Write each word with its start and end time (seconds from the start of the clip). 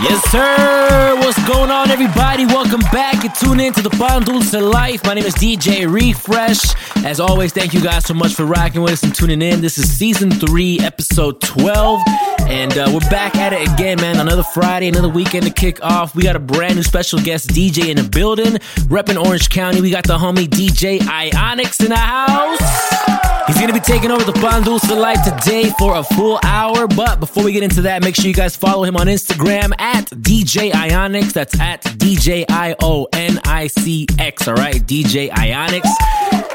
Yes, 0.00 0.30
sir. 0.30 1.16
What's 1.16 1.44
going 1.48 1.70
on, 1.70 1.90
everybody? 1.90 2.46
Welcome 2.46 2.82
back. 2.92 3.24
You 3.24 3.30
tune 3.30 3.58
in 3.58 3.72
to 3.72 3.82
the 3.82 3.90
Pan 3.90 4.22
Dulce 4.22 4.52
Life. 4.52 5.04
My 5.04 5.14
name 5.14 5.24
is 5.24 5.34
DJ 5.34 5.92
Refresh. 5.92 6.60
As 7.04 7.18
always, 7.18 7.52
thank 7.52 7.74
you 7.74 7.80
guys 7.80 8.04
so 8.04 8.14
much 8.14 8.34
for 8.34 8.44
rocking 8.44 8.80
with 8.80 8.92
us 8.92 9.02
and 9.02 9.12
tuning 9.12 9.42
in. 9.42 9.60
This 9.60 9.76
is 9.76 9.90
season 9.90 10.30
three, 10.30 10.78
episode 10.78 11.40
12. 11.40 12.00
And 12.42 12.78
uh, 12.78 12.88
we're 12.92 13.10
back 13.10 13.34
at 13.34 13.52
it 13.52 13.68
again, 13.72 14.00
man. 14.00 14.20
Another 14.20 14.44
Friday, 14.44 14.86
another 14.86 15.08
weekend 15.08 15.46
to 15.46 15.52
kick 15.52 15.82
off. 15.84 16.14
We 16.14 16.22
got 16.22 16.36
a 16.36 16.40
brand 16.40 16.76
new 16.76 16.84
special 16.84 17.18
guest 17.18 17.48
DJ 17.48 17.88
in 17.88 17.96
the 17.96 18.08
building, 18.08 18.54
repping 18.86 19.20
Orange 19.20 19.50
County. 19.50 19.80
We 19.80 19.90
got 19.90 20.06
the 20.06 20.16
homie 20.16 20.46
DJ 20.46 21.00
Ionix 21.00 21.82
in 21.82 21.90
the 21.90 21.96
house. 21.96 23.08
He's 23.48 23.58
gonna 23.58 23.72
be 23.72 23.80
taking 23.80 24.10
over 24.10 24.22
the 24.24 24.34
Pan 24.34 24.62
Dulce 24.62 24.90
Life 24.90 25.24
today 25.24 25.70
for 25.78 25.96
a 25.96 26.02
full 26.04 26.38
hour. 26.44 26.86
But 26.86 27.18
before 27.18 27.44
we 27.44 27.52
get 27.52 27.62
into 27.62 27.80
that, 27.82 28.02
make 28.02 28.14
sure 28.14 28.26
you 28.26 28.34
guys 28.34 28.54
follow 28.54 28.84
him 28.84 28.94
on 28.94 29.06
Instagram 29.06 29.72
at 29.88 30.06
DJ 30.10 30.70
Ionix. 30.72 31.32
That's 31.32 31.58
at 31.58 31.82
DJ 31.82 32.44
I 32.50 32.76
O 32.82 33.06
N 33.12 33.40
I 33.44 33.68
C 33.68 34.06
X. 34.18 34.46
All 34.46 34.54
right, 34.54 34.74
DJ 34.74 35.30
Ionix. 35.30 35.82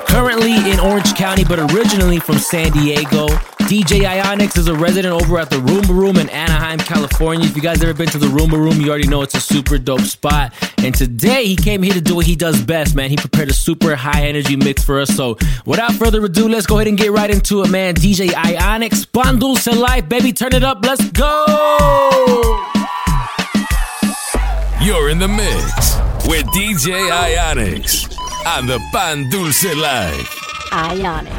Currently 0.08 0.72
in 0.72 0.80
Orange 0.80 1.16
County, 1.16 1.44
but 1.44 1.60
originally 1.74 2.20
from 2.20 2.38
San 2.38 2.72
Diego. 2.72 3.28
DJ 3.64 4.02
Ionix 4.02 4.58
is 4.58 4.68
a 4.68 4.76
resident 4.76 5.14
over 5.14 5.40
at 5.40 5.50
the 5.50 5.56
Roomba 5.56 5.90
Room 5.90 6.18
in 6.18 6.30
Anaheim, 6.30 6.78
California. 6.78 7.48
If 7.48 7.56
you 7.56 7.62
guys 7.62 7.82
ever 7.82 7.94
been 7.94 8.10
to 8.10 8.20
the 8.20 8.28
Roomba 8.28 8.52
Room, 8.52 8.80
you 8.80 8.90
already 8.90 9.08
know 9.08 9.24
it's 9.24 9.34
a 9.34 9.42
super 9.42 9.80
dope 9.80 10.02
spot. 10.02 10.54
And 10.84 10.94
today 10.94 11.46
he 11.46 11.56
came 11.56 11.82
here 11.82 11.94
to 11.94 12.02
do 12.02 12.14
what 12.16 12.28
he 12.28 12.36
does 12.36 12.62
best, 12.62 12.94
man. 12.94 13.10
He 13.10 13.16
prepared 13.16 13.50
a 13.50 13.54
super 13.54 13.96
high 13.96 14.26
energy 14.26 14.56
mix 14.56 14.84
for 14.84 15.00
us. 15.00 15.16
So 15.16 15.38
without 15.66 15.94
further 15.94 16.24
ado, 16.24 16.48
let's 16.48 16.68
go 16.68 16.76
ahead 16.76 16.88
and 16.88 16.98
get 16.98 17.12
right 17.12 17.32
into 17.32 17.64
it, 17.64 17.72
man. 17.72 17.96
DJ 17.96 18.28
Ionix, 18.28 19.12
Pan 19.12 19.40
Dulce 19.40 19.68
Life, 19.68 20.08
baby, 20.08 20.34
turn 20.34 20.54
it 20.54 20.64
up. 20.64 20.86
Let's 20.86 21.10
go. 21.10 22.73
You're 24.84 25.08
in 25.10 25.18
the 25.18 25.30
mix 25.30 25.96
with 26.28 26.44
DJ 26.52 26.92
Ionix 27.08 28.04
on 28.46 28.68
the 28.68 28.80
Pan 28.92 29.30
Dulce 29.30 29.74
Live. 29.76 30.28
Ionic. 30.74 31.32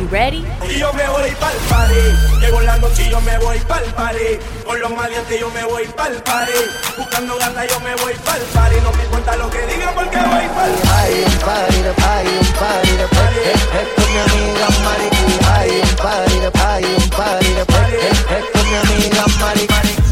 You 0.00 0.06
ready? 0.06 0.42
Y 0.66 0.80
yo 0.80 0.92
me 0.92 1.06
voy 1.06 1.30
pa'l 1.38 1.54
party. 1.70 2.02
Llego 2.40 2.60
la 2.62 2.76
noche 2.78 3.06
y 3.06 3.10
yo 3.10 3.20
me 3.20 3.38
voy 3.38 3.58
pa'l 3.68 3.84
party. 3.94 4.36
Con 4.66 4.80
los 4.80 4.90
maleantes 4.90 5.38
yo 5.38 5.48
me 5.50 5.62
voy 5.64 5.86
pa'l 5.94 6.20
party. 6.24 6.58
Buscando 6.98 7.38
gata 7.38 7.64
yo 7.66 7.78
me 7.86 7.94
voy 8.02 8.14
pa'l 8.24 8.42
party. 8.52 8.76
No 8.82 8.90
me 8.92 9.04
importa 9.04 9.36
lo 9.36 9.48
que 9.48 9.62
digan 9.66 9.94
porque 9.94 10.18
voy 10.18 10.46
pa'l 10.50 10.74
party. 10.82 10.98
Hay 10.98 11.22
un 11.22 11.38
party, 11.38 11.82
de 11.86 11.92
party, 11.92 12.30
un 12.40 12.52
party, 12.58 12.90
de 12.98 13.06
party. 13.06 13.40
Es, 13.46 13.62
es 13.78 13.88
con 13.94 14.08
mi 14.10 14.18
amiga 14.18 14.66
Mariki. 14.82 15.24
Hay 15.54 15.70
un 15.82 15.96
party, 16.02 16.38
de 16.40 16.50
party, 16.50 16.86
un 16.98 17.10
party, 17.10 17.52
de 17.54 17.64
party. 17.64 17.94
Es, 17.94 18.64
mi 18.66 18.74
amiga 18.74 19.24
Mariki. 19.38 20.11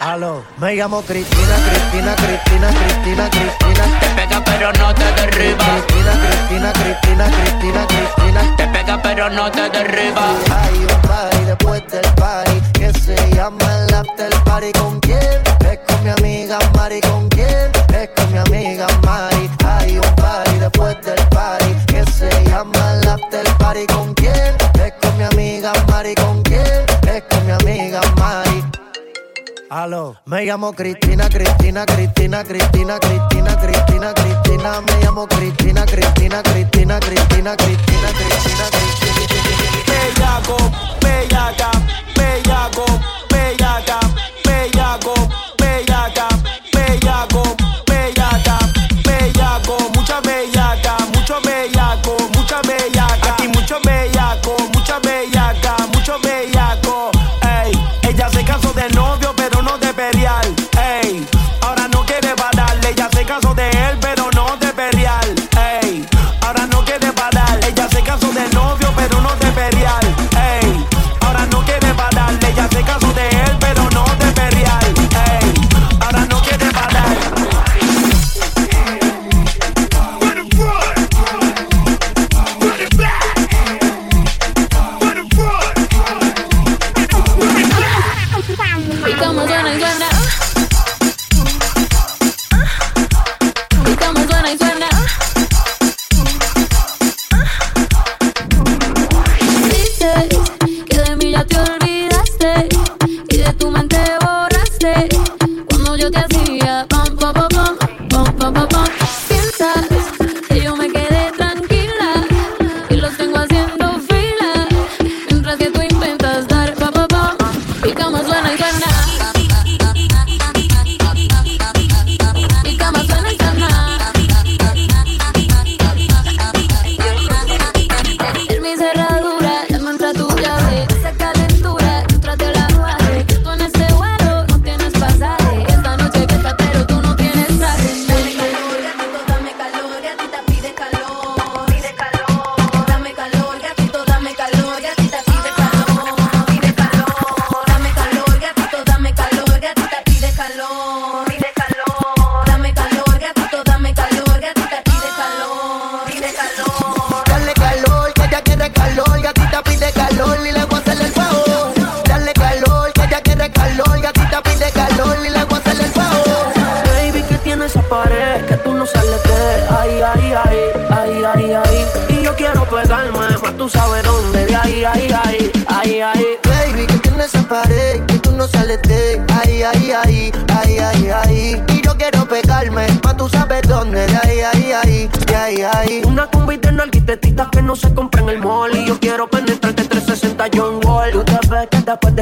Aló, 0.00 0.42
me 0.56 0.74
llamo 0.76 1.02
Cristina, 1.02 1.56
Cristina, 1.68 2.16
Cristina, 2.16 2.68
Cristina, 2.68 3.28
Cristina. 3.28 4.00
Te 4.00 4.08
pega 4.16 4.42
pero 4.46 4.72
no 4.72 4.94
te 4.94 5.04
derriba. 5.12 5.62
Cristina, 5.88 6.72
Cristina, 6.72 6.72
Cristina, 6.72 7.26
Cristina, 7.26 7.86
Cristina. 7.86 8.56
Te 8.56 8.66
pega 8.68 9.02
pero 9.02 9.28
no 9.28 9.52
te 9.52 9.68
derriba. 9.68 10.30
Hay 10.56 10.78
un 10.78 11.02
party 11.02 11.44
después 11.44 11.82
del 11.88 12.14
party 12.14 12.62
que 12.72 12.92
se 12.98 13.14
llama 13.34 13.62
el 13.76 13.94
after 13.94 14.30
party. 14.44 14.72
¿Con 14.72 15.00
quién? 15.00 15.42
Es 15.70 15.78
con 15.86 16.02
mi 16.02 16.08
amiga 16.08 16.58
Mari. 16.74 17.02
¿Con 17.02 17.28
quién? 17.28 17.70
Es 17.92 18.08
con 18.16 18.32
mi 18.32 18.38
amiga 18.38 18.86
Mari. 19.04 19.50
Hay 19.66 19.98
un 19.98 20.14
party 20.14 20.58
después 20.60 20.96
del 21.02 21.28
party 21.28 21.74
que 21.84 22.10
se 22.10 22.30
llama 22.48 22.94
el 22.94 23.06
after 23.06 23.44
party. 23.58 23.86
¿Con 23.88 24.14
quién? 24.14 24.56
Es 24.82 24.94
con 25.02 25.18
mi 25.18 25.24
amiga 25.24 25.74
Mari. 25.88 26.14
¿Con 26.14 26.39
Aló, 29.72 30.16
me 30.24 30.44
llamo 30.44 30.72
Cristina, 30.72 31.28
Cristina, 31.28 31.86
Cristina, 31.86 32.42
Cristina, 32.42 32.98
Cristina, 32.98 33.56
Cristina, 33.56 34.12
Cristina, 34.12 34.80
me 34.80 35.00
llamo 35.00 35.28
Cristina, 35.28 35.84
Cristina, 35.84 36.42
Cristina, 36.42 36.98
Cristina, 36.98 37.54
Cristina, 37.54 38.08
Cristina, 38.10 38.68
Cristina. 38.68 39.30
Bellaco, 39.86 40.56
bellaca, 41.00 41.70
bellaco, 42.16 42.84
bellaca, 43.28 44.00
bellaco, 44.42 45.14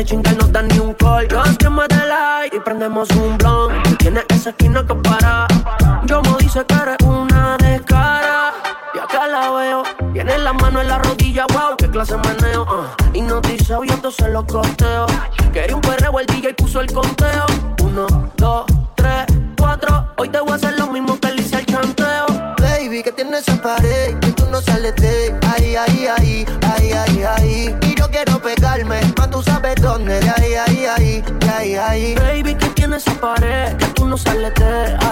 de 0.04 0.32
no 0.36 0.46
dan 0.46 0.68
ni 0.68 0.78
un 0.78 0.94
call. 0.94 1.26
Yo 1.26 1.42
de 1.42 2.06
like 2.06 2.56
y 2.56 2.60
prendemos 2.60 3.10
un 3.10 3.36
blon. 3.36 3.72
Tienes 3.98 4.24
esa 4.28 4.50
esquina 4.50 4.86
que 4.86 4.94
para. 4.94 5.48
Yo 6.04 6.22
me 6.22 6.36
dice 6.38 6.64
que 6.66 6.74
eres 6.74 6.96
una 7.04 7.56
descara. 7.56 8.52
Y 8.94 8.98
acá 8.98 9.26
la 9.26 9.50
veo. 9.50 9.82
Tiene 10.12 10.38
la 10.38 10.52
mano 10.52 10.80
en 10.80 10.88
la 10.88 10.98
rodilla, 10.98 11.46
wow, 11.52 11.76
qué 11.76 11.90
clase 11.90 12.16
maneo. 12.16 12.62
Uh. 12.62 13.16
Y 13.16 13.22
no 13.22 13.40
te 13.40 13.54
hice, 13.54 13.72
yo 13.72 13.82
entonces 13.92 14.28
lo 14.30 14.46
costeo. 14.46 15.06
Quería 15.52 15.74
un 15.74 15.82
perreo, 15.82 16.20
el 16.20 16.26
DJ 16.26 16.54
puso 16.54 16.80
el 16.80 16.92
conteo. 16.92 17.46
Baby, 31.88 32.54
¿qué 32.54 32.68
tiene 32.74 33.00
su 33.00 33.10
pared, 33.16 33.74
que 33.78 33.86
tú 33.86 34.06
no 34.06 34.18
sales 34.18 34.52
de 34.56 34.96
ahí. 35.00 35.07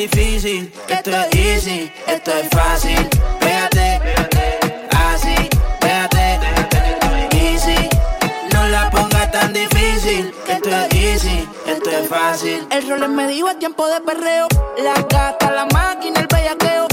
Esto 0.00 1.10
es 1.10 1.34
easy, 1.34 1.92
esto 2.06 2.30
es 2.30 2.48
fácil. 2.50 3.08
Pégate, 3.40 4.00
así, 4.96 5.34
pégate, 5.80 6.38
easy. 7.32 7.88
No 8.54 8.68
la 8.68 8.88
pongas 8.90 9.28
tan 9.32 9.52
difícil. 9.52 10.32
Esto 10.46 10.70
es 10.70 10.94
easy, 10.94 11.48
esto 11.66 11.90
es 11.90 12.08
fácil. 12.08 12.64
El 12.70 12.88
rol 12.88 13.08
me 13.08 13.26
dijo 13.26 13.50
el 13.50 13.58
tiempo 13.58 13.88
de 13.88 14.00
perreo. 14.00 14.46
La 14.78 14.94
gata, 14.94 15.50
la 15.50 15.66
máquina, 15.66 16.20
el 16.20 16.28
bellaqueo 16.28 16.86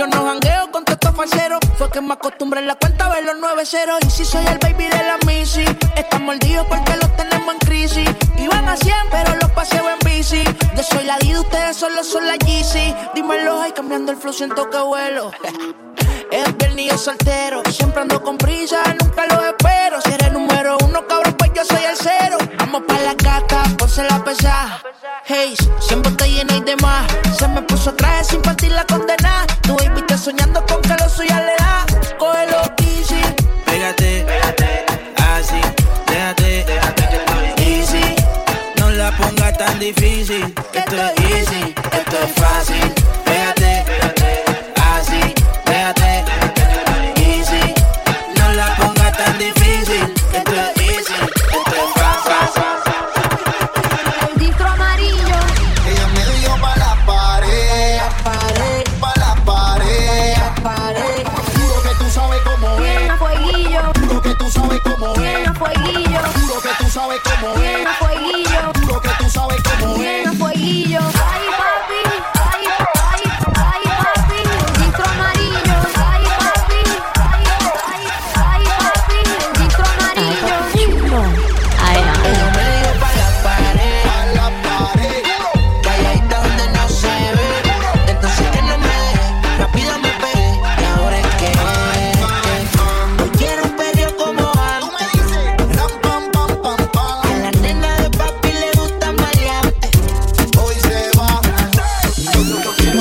yo 0.00 0.06
no 0.06 0.24
jangueo 0.24 0.72
con 0.72 0.82
estos 0.86 1.14
falseros. 1.14 1.60
Fue 1.76 1.90
que 1.90 2.00
me 2.00 2.14
acostumbré 2.14 2.60
en 2.60 2.68
la 2.68 2.74
cuenta 2.74 3.04
a 3.04 3.08
ver 3.10 3.22
los 3.22 3.36
9-0. 3.36 3.98
Y 4.06 4.08
si 4.08 4.24
soy 4.24 4.46
el 4.46 4.56
baby 4.56 4.84
de 4.84 4.96
la 4.96 5.18
Missy, 5.26 5.62
están 5.94 6.24
mordidos 6.24 6.66
porque 6.68 6.96
los 6.96 7.14
tenemos 7.16 7.52
en 7.52 7.58
crisis. 7.58 8.08
Iban 8.38 8.66
a 8.66 8.78
100, 8.78 8.94
pero 9.10 9.36
los 9.36 9.50
paseo 9.50 9.84
en 9.90 9.98
bici. 9.98 10.42
Yo 10.74 10.82
soy 10.82 11.04
la 11.04 11.18
Dida, 11.18 11.42
ustedes 11.42 11.76
solo 11.76 12.02
son 12.02 12.26
la 12.26 12.36
GC. 12.36 13.12
Dímelo, 13.14 13.60
ay, 13.60 13.72
cambiando 13.72 14.10
el 14.10 14.16
flow, 14.16 14.32
siento 14.32 14.70
que 14.70 14.78
vuelo. 14.78 15.32
Es 16.30 16.56
viernes 16.56 17.00
soltero, 17.00 17.62
siempre 17.70 18.02
ando 18.02 18.22
con 18.22 18.38
prisa, 18.38 18.82
nunca 19.00 19.26
lo 19.26 19.44
espero. 19.46 20.00
Si 20.02 20.12
eres 20.12 20.32
número 20.32 20.78
uno, 20.84 21.06
cabrón, 21.06 21.34
pues 21.36 21.50
yo 21.54 21.64
soy 21.64 21.84
el 21.84 21.96
cero. 21.96 22.38
Vamos 22.58 22.82
pa' 22.86 23.00
la 23.00 23.14
gata, 23.14 23.64
ponse 23.76 24.04
la 24.04 24.22
pesa. 24.22 24.80
Hey, 25.24 25.54
siempre 25.80 26.12
te 26.12 26.28
llena 26.28 26.56
y 26.56 26.60
demás. 26.60 27.10
Se 27.36 27.48
me 27.48 27.62
puso 27.62 27.92
traje 27.94 28.24
sin 28.24 28.42
partir 28.42 28.70
la 28.72 28.84
condena. 28.86 29.44
Tu 29.62 29.74
baby 29.76 30.04
soñando 30.16 30.64
con 30.66 30.80
que 30.82 30.94
lo 31.02 31.08
suya 31.08 31.40
le 31.40 31.56
da. 31.58 31.86
Cógelo 32.18 32.62
easy. 32.78 33.20
Pégate, 33.64 34.24
pégate, 34.24 34.86
así, 35.16 35.60
déjate, 36.06 36.64
déjate 36.64 37.08
que 37.08 37.16
estoy 37.16 37.64
easy. 37.66 38.14
No 38.78 38.90
la 38.90 39.10
pongas 39.16 39.56
tan 39.58 39.78
difícil. 39.78 40.54
Esto 40.72 40.96
es 40.96 41.30
easy, 41.30 41.74
esto 41.92 42.16
es 42.22 42.32
fácil. 42.34 42.99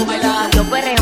bailando, 0.06 0.66
perreo 0.70 0.99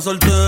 soltera. 0.00 0.39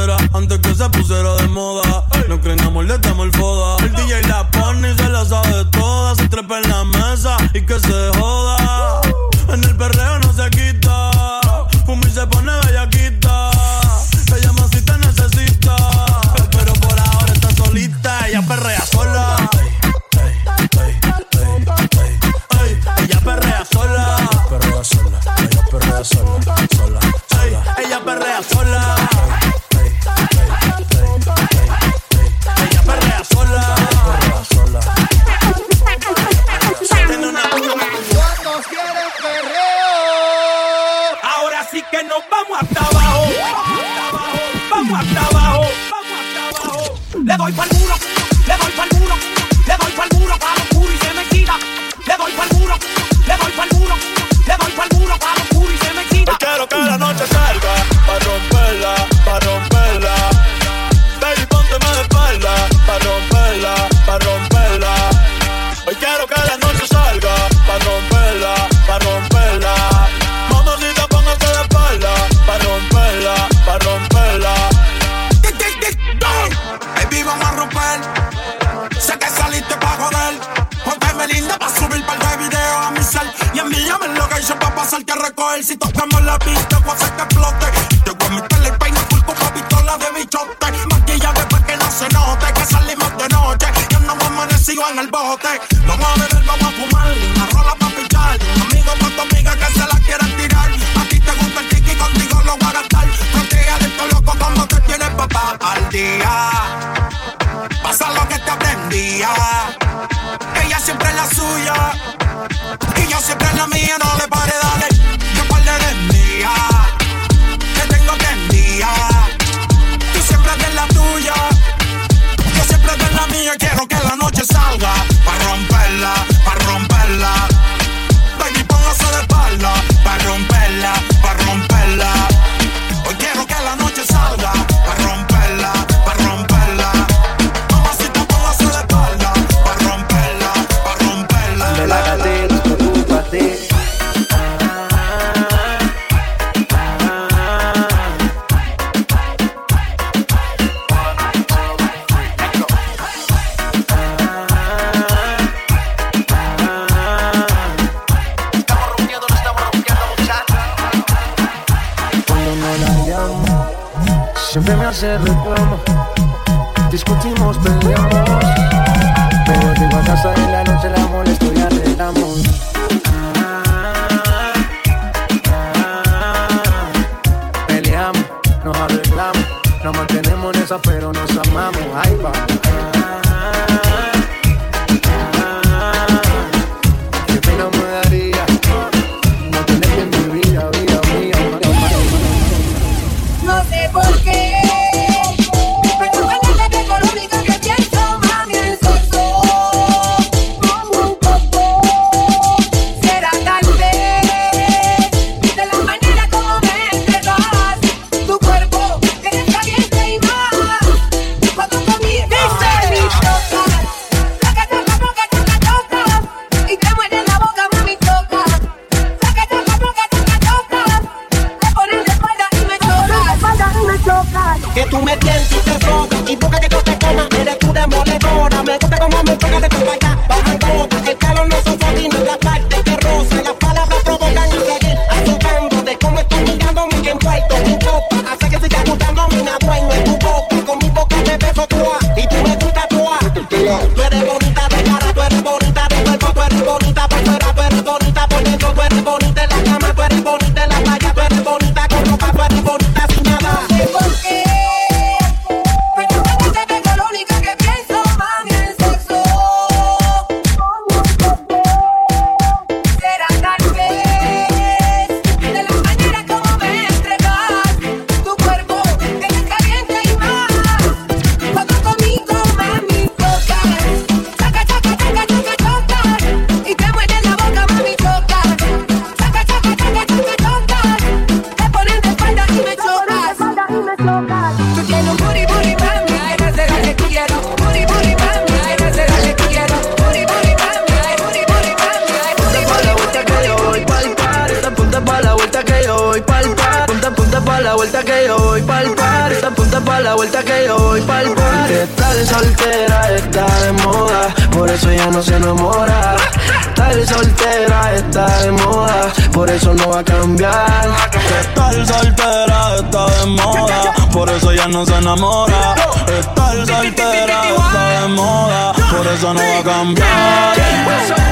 soltera 316.92 317.42
está 317.48 318.00
de 318.00 318.08
moda, 318.08 318.72
por 318.90 319.06
eso 319.06 319.34
no 319.34 319.40
va 319.40 319.58
a 319.58 319.62
cambiar. 319.62 321.31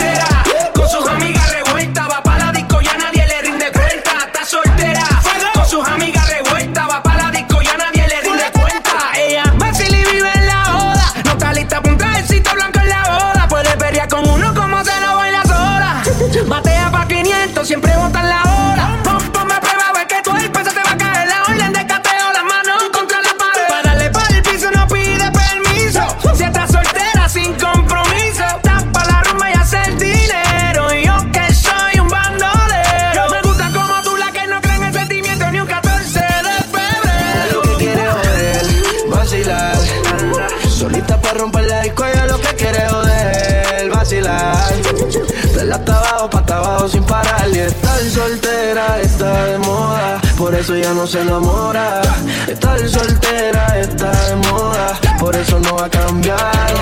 Está 49.20 49.44
de 49.44 49.58
moda, 49.58 50.20
por 50.38 50.54
eso 50.54 50.74
ya 50.76 50.94
no 50.94 51.06
se 51.06 51.20
enamora. 51.20 52.00
Estar 52.48 52.88
soltera 52.88 53.80
está 53.80 54.10
de 54.10 54.36
moda, 54.36 54.98
por 55.18 55.36
eso 55.36 55.60
no 55.60 55.76
va 55.76 55.84
a 55.84 55.90
cambiar. 55.90 56.72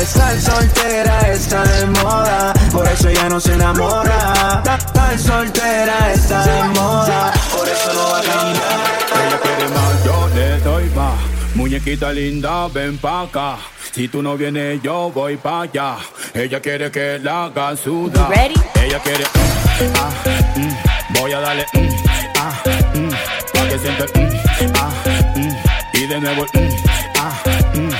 Estar 0.00 0.40
soltera 0.40 1.20
está 1.30 1.62
de 1.62 1.86
moda, 1.86 2.54
por 2.72 2.88
eso 2.88 3.10
ya 3.10 3.28
no 3.28 3.38
se 3.38 3.52
enamora. 3.52 4.62
Estar 4.78 5.18
soltera 5.18 6.12
está 6.14 6.46
de 6.46 6.62
moda, 6.70 7.32
por 7.54 7.68
eso 7.68 7.92
no 7.92 8.10
va 8.10 8.18
a 8.18 8.22
cambiar. 8.22 9.26
Ella 9.26 9.40
quiere 9.42 9.68
más, 9.68 10.04
yo 10.04 10.28
le 10.34 10.58
doy 10.60 10.90
más. 10.96 11.32
Muñequita 11.54 12.10
linda, 12.10 12.68
ven 12.68 12.96
pa' 12.96 13.22
acá. 13.22 13.58
Si 13.92 14.08
tú 14.08 14.22
no 14.22 14.38
vienes, 14.38 14.80
yo 14.82 15.10
voy 15.14 15.36
pa' 15.36 15.62
allá. 15.62 15.98
Ella 16.32 16.60
quiere 16.60 16.90
que 16.90 17.18
la 17.18 17.44
haga 17.44 17.76
sudar. 17.76 18.32
Ella 18.32 18.98
quiere. 19.00 19.24
ah, 19.94 20.10
mm, 21.32 21.34
voy 21.34 21.34
a 21.34 21.40
darle. 21.40 21.66
mm, 21.72 21.88
ah, 22.36 22.62
mm, 22.94 23.10
pa' 23.52 23.68
que 23.68 23.78
siente. 23.78 24.04
mm, 24.18 24.72
ah, 24.74 24.90
mm, 25.36 25.96
y 25.98 26.06
de 26.06 26.20
nuevo. 26.20 26.42
mm, 26.42 26.68
ah, 27.18 27.42
mm. 27.74 27.90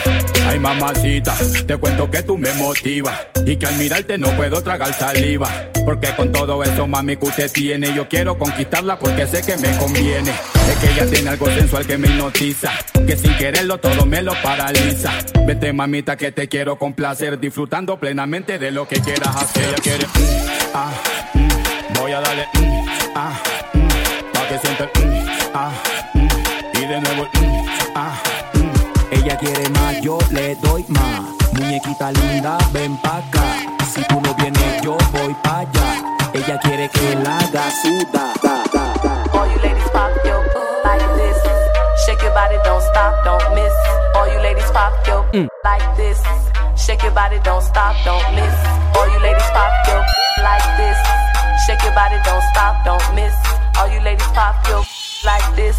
Ay, 0.49 0.59
mamacita, 0.59 1.35
te 1.67 1.77
cuento 1.77 2.11
que 2.11 2.23
tú 2.23 2.37
me 2.37 2.53
motivas. 2.55 3.19
Y 3.47 3.57
que 3.57 3.67
al 3.67 3.77
mirarte 3.77 4.19
no 4.19 4.29
puedo 4.37 4.63
tragar 4.63 4.93
saliva. 4.93 5.49
Porque 5.85 6.09
con 6.15 6.31
todo 6.31 6.63
eso, 6.63 6.87
mami, 6.87 7.17
que 7.17 7.27
usted 7.27 7.51
tiene, 7.51 7.93
yo 7.95 8.09
quiero 8.09 8.39
conquistarla 8.39 8.99
porque 8.99 9.27
sé 9.27 9.43
que 9.43 9.57
me 9.57 9.77
conviene. 9.79 10.31
Es 10.31 10.79
que 10.79 10.91
ella 10.93 11.07
tiene 11.11 11.31
algo 11.31 11.47
sensual 11.47 11.87
que 11.87 11.97
me 11.99 12.09
hipnotiza. 12.09 12.71
Que 13.07 13.17
sin 13.17 13.35
quererlo 13.37 13.79
todo 13.79 14.05
me 14.07 14.23
lo 14.23 14.33
paraliza. 14.43 15.11
Vete, 15.47 15.73
mamita, 15.73 16.17
que 16.17 16.33
te 16.33 16.49
quiero 16.49 16.77
complacer. 16.77 17.39
Disfrutando 17.41 17.99
plenamente 17.99 18.59
de 18.59 18.71
lo 18.71 18.87
que 18.87 19.01
quieras 19.01 19.35
hacer. 19.37 19.65
Ella 19.65 19.77
quiere. 19.83 20.07
ah, 20.75 20.93
voy 22.03 22.13
a 22.13 22.21
darle. 22.21 22.49
mm, 22.55 22.85
ah, 23.15 23.33
mm, 23.75 23.89
pa' 24.33 24.49
que 24.49 24.59
sienta. 24.59 24.85
el, 24.95 25.07
mm, 25.07 25.29
ah, 25.55 25.71
mm, 26.15 26.29
y 26.75 26.87
de 26.87 27.01
nuevo. 27.01 27.29
el, 27.33 27.47
mm, 27.47 27.67
ah, 27.95 28.15
mm. 28.55 29.13
Ella 29.13 29.37
quiere 29.37 29.69
más, 29.71 30.01
yo 30.01 30.19
le 30.31 30.57
doy 30.57 30.85
más. 30.89 31.21
Muñequita 31.53 32.11
linda, 32.11 32.59
ven 32.73 32.97
pa' 32.97 33.19
acá. 33.19 33.45
Si 33.95 34.03
tú 34.03 34.21
no 34.21 34.35
vienes, 34.35 34.83
yo 34.83 34.97
voy 35.13 35.33
pa' 35.45 35.61
allá. 35.61 35.89
Ella 36.35 36.59
quiere 36.59 36.89
que 36.89 37.15
la 37.23 37.39
haga 37.39 37.71
sudar. 37.83 38.35
Da, 38.43 38.65
da, 38.73 38.85
da. 39.05 39.39
All 39.39 39.49
you 39.53 39.59
ladies 39.63 39.91
pop 39.93 40.11
your 40.25 40.43
like 40.85 41.07
this. 41.19 41.39
Shake 42.05 42.23
your 42.23 42.35
body, 42.35 42.57
don't 42.65 42.83
stop, 42.83 43.15
don't 43.25 43.55
miss. 43.55 43.75
All 44.17 44.27
you 44.27 44.41
ladies 44.41 44.71
pop 44.73 44.93
your 45.07 45.23
like 45.63 45.97
this. 45.97 46.19
Shake 46.75 47.03
your 47.05 47.13
body, 47.13 47.39
don't 47.45 47.63
stop, 47.63 47.95
don't 48.05 48.27
miss. 48.35 48.57
All 48.97 49.07
you 49.09 49.21
ladies 49.21 49.51
pop 49.55 49.71
your 49.87 50.03
like 50.43 50.67
this. 50.79 51.32
Shake 51.67 51.85
your 51.85 51.95
body, 51.95 52.17
don't 52.25 52.43
stop, 52.51 52.85
don't 52.85 53.15
miss. 53.15 53.35
All 53.79 53.89
you 53.89 54.01
ladies 54.01 54.27
pop 54.29 54.67
your 54.67 54.83
like 55.25 55.55
this. 55.55 55.79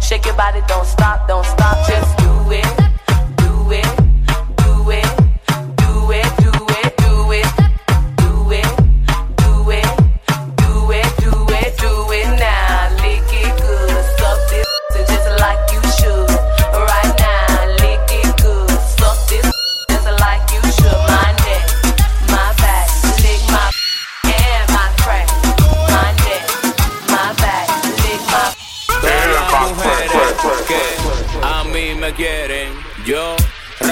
Shake 0.00 0.24
your 0.24 0.36
body, 0.36 0.62
don't 0.68 0.86
stop, 0.86 1.26
don't 1.26 1.44
stop, 1.44 1.76
just 1.88 2.16
do 2.18 2.52
it. 2.52 2.66
Do 3.36 3.72
it. 3.72 4.05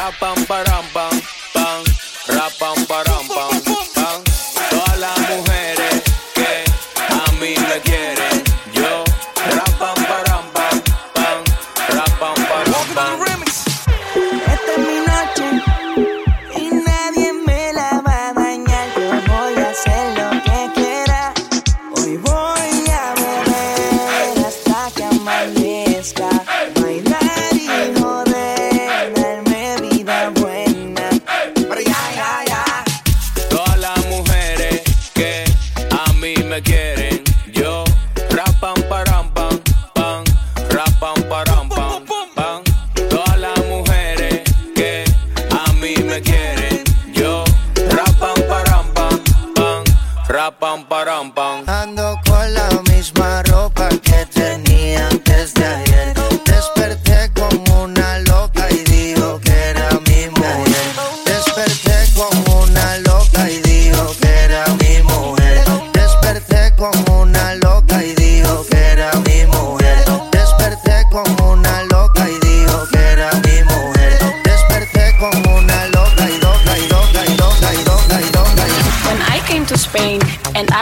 Ra 0.04 0.10
pam 0.20 0.36
pam 0.44 0.84
pam. 0.92 1.13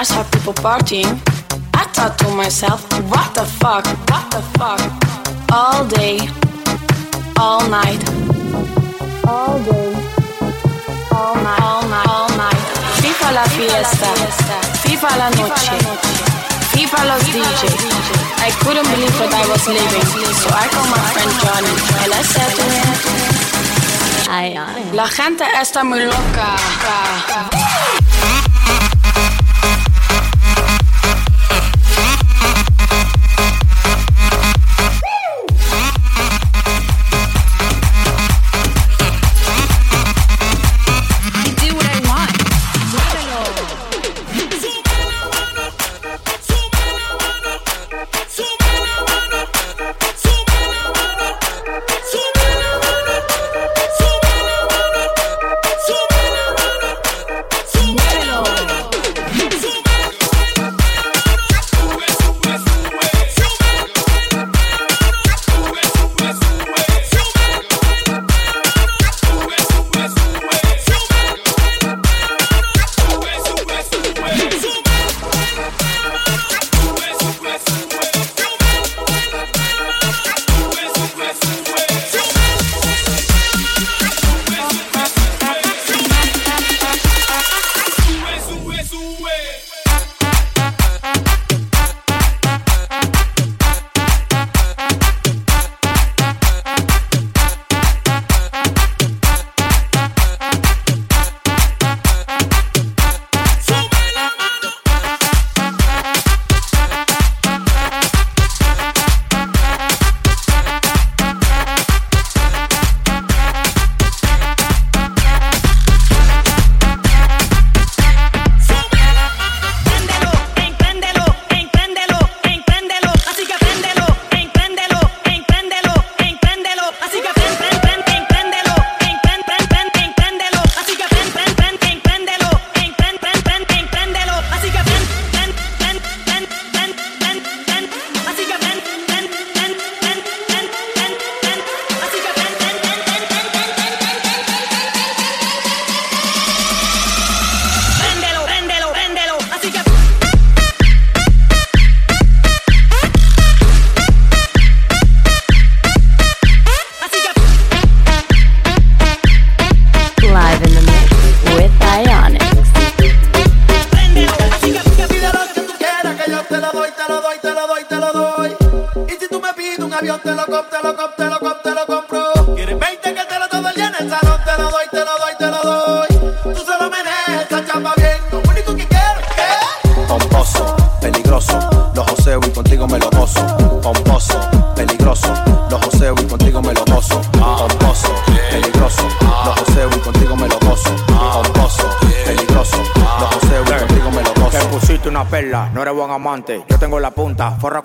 I 0.02 0.04
saw 0.04 0.24
people 0.34 0.52
partying, 0.54 1.14
I 1.78 1.86
thought 1.94 2.18
to 2.18 2.28
myself, 2.34 2.82
what 3.06 3.30
the 3.38 3.46
fuck, 3.46 3.86
what 4.10 4.26
the 4.34 4.42
fuck? 4.58 4.82
All 5.54 5.86
day, 5.86 6.18
all 7.38 7.62
night, 7.70 8.02
all 9.22 9.62
day, 9.62 9.94
all 11.14 11.38
night, 11.38 11.62
all 11.62 11.86
night, 11.86 12.08
all 12.10 12.28
night. 12.34 12.62
FIFA 12.98 13.28
la 13.30 13.46
fiesta, 13.54 14.10
FIFA 14.82 15.10
la 15.22 15.28
noche, 15.38 15.78
FIFA 16.74 17.00
los 17.06 17.22
DJ. 17.30 17.70
I 18.42 18.50
couldn't 18.58 18.88
believe 18.90 19.14
what 19.22 19.30
I 19.30 19.46
was 19.54 19.62
living, 19.70 20.08
so 20.34 20.50
I 20.50 20.66
called 20.74 20.90
my 20.90 20.98
friend 21.14 21.30
Johnny 21.46 21.74
and 22.02 22.10
I 22.10 22.22
said 22.26 22.50
to 22.58 22.64
him, 22.74 22.90
La 24.96 25.06
gente 25.06 25.44
está 25.60 25.84
muy 25.84 26.00
loca. 26.00 26.56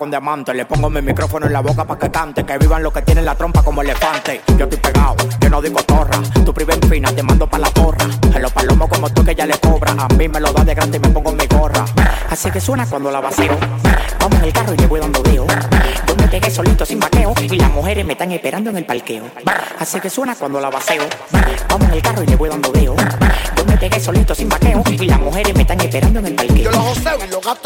Con 0.08 0.10
diamante. 0.10 0.54
Le 0.54 0.64
pongo 0.64 0.90
mi 0.90 1.02
micrófono 1.02 1.46
en 1.46 1.52
la 1.52 1.60
boca 1.60 1.84
pa' 1.84 1.98
que 1.98 2.10
cante. 2.10 2.44
Que 2.44 2.58
vivan 2.58 2.82
los 2.82 2.92
que 2.92 3.02
tienen 3.02 3.24
la 3.24 3.34
trompa 3.34 3.62
como 3.62 3.82
elefante. 3.82 4.42
Yo 4.56 4.64
estoy 4.64 4.78
pegado, 4.78 5.16
yo 5.40 5.50
no 5.50 5.60
digo 5.60 5.82
torra. 5.82 6.18
Tu 6.44 6.54
priva 6.54 6.74
en 6.74 6.82
fina, 6.88 7.12
te 7.12 7.22
mando 7.22 7.46
pa' 7.46 7.58
la 7.58 7.70
porra. 7.70 8.06
A 8.34 8.38
los 8.38 8.52
palomos 8.52 8.88
como 8.88 9.10
tú 9.10 9.24
que 9.24 9.34
ya 9.34 9.46
le 9.46 9.58
cobra. 9.58 9.92
A 9.92 10.08
mí 10.14 10.28
me 10.28 10.40
lo 10.40 10.52
da 10.52 10.64
de 10.64 10.74
grande 10.74 10.96
y 10.96 11.00
me 11.00 11.08
pongo 11.08 11.32
mi 11.32 11.46
gorra. 11.46 11.84
Así 12.30 12.50
que 12.50 12.60
suena 12.60 12.86
cuando 12.86 13.10
la 13.10 13.20
vacío. 13.20 13.56
Vamos 14.20 14.38
en 14.38 14.44
el 14.44 14.52
carro 14.52 14.74
y 14.74 14.76
le 14.76 14.86
voy 14.86 15.00
dando 15.00 15.22
deo. 15.22 15.46
Yo 16.06 16.16
me 16.16 16.50
solito 16.50 16.86
sin 16.86 17.00
vaqueo. 17.00 17.34
Y 17.40 17.56
las 17.56 17.70
mujeres 17.70 18.04
me 18.04 18.12
están 18.12 18.32
esperando 18.32 18.70
en 18.70 18.76
el 18.78 18.84
parqueo. 18.84 19.24
Así 19.78 20.00
que 20.00 20.10
suena 20.10 20.34
cuando 20.34 20.60
la 20.60 20.70
vacío. 20.70 21.02
Vamos 21.68 21.88
en 21.88 21.94
el 21.94 22.02
carro 22.02 22.22
y 22.22 22.26
le 22.26 22.36
voy 22.36 22.48
dando 22.48 22.70
deo. 22.72 22.96
Yo 23.56 23.64
me 23.64 24.00
solito 24.00 24.34
sin 24.34 24.48
vaqueo. 24.48 24.82
Y 24.90 25.06
las 25.06 25.20
mujeres 25.20 25.54
me 25.54 25.62
están 25.62 25.80
esperando 25.80 26.20
en 26.20 26.26
el 26.26 26.34
parqueo. 26.34 26.56
Yo 26.56 26.70
lo 26.70 26.80
joseo 26.80 27.18
y 27.24 27.30
lo 27.30 27.40
contigo 27.40 27.57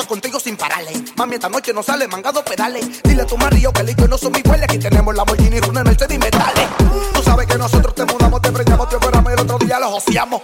sin 0.52 0.56
pararle. 0.56 0.92
Mami, 1.16 1.34
esta 1.34 1.48
noche 1.48 1.72
no 1.72 1.82
sale 1.82 2.06
mangado 2.08 2.44
pedales. 2.44 3.02
Dile 3.02 3.22
a 3.22 3.26
tu 3.26 3.36
marido 3.36 3.72
que 3.72 3.82
listo 3.82 4.06
no 4.06 4.18
son 4.18 4.32
mi 4.32 4.42
huele. 4.44 4.64
Aquí 4.64 4.78
tenemos 4.78 5.14
la 5.14 5.24
Lamborghini, 5.24 5.60
Runa, 5.60 5.82
Mercedes 5.82 6.16
y 6.16 6.18
metales. 6.18 6.68
Tú 7.14 7.22
sabes 7.22 7.46
que 7.46 7.56
nosotros 7.56 7.94
te 7.94 8.04
mudamos, 8.04 8.42
te 8.42 8.52
preñamos, 8.52 8.88
te 8.88 8.96
operamos 8.96 9.32
y 9.32 9.34
el 9.34 9.40
otro 9.40 9.58
día 9.58 9.78
lo 9.78 9.90
joseamos. 9.90 10.42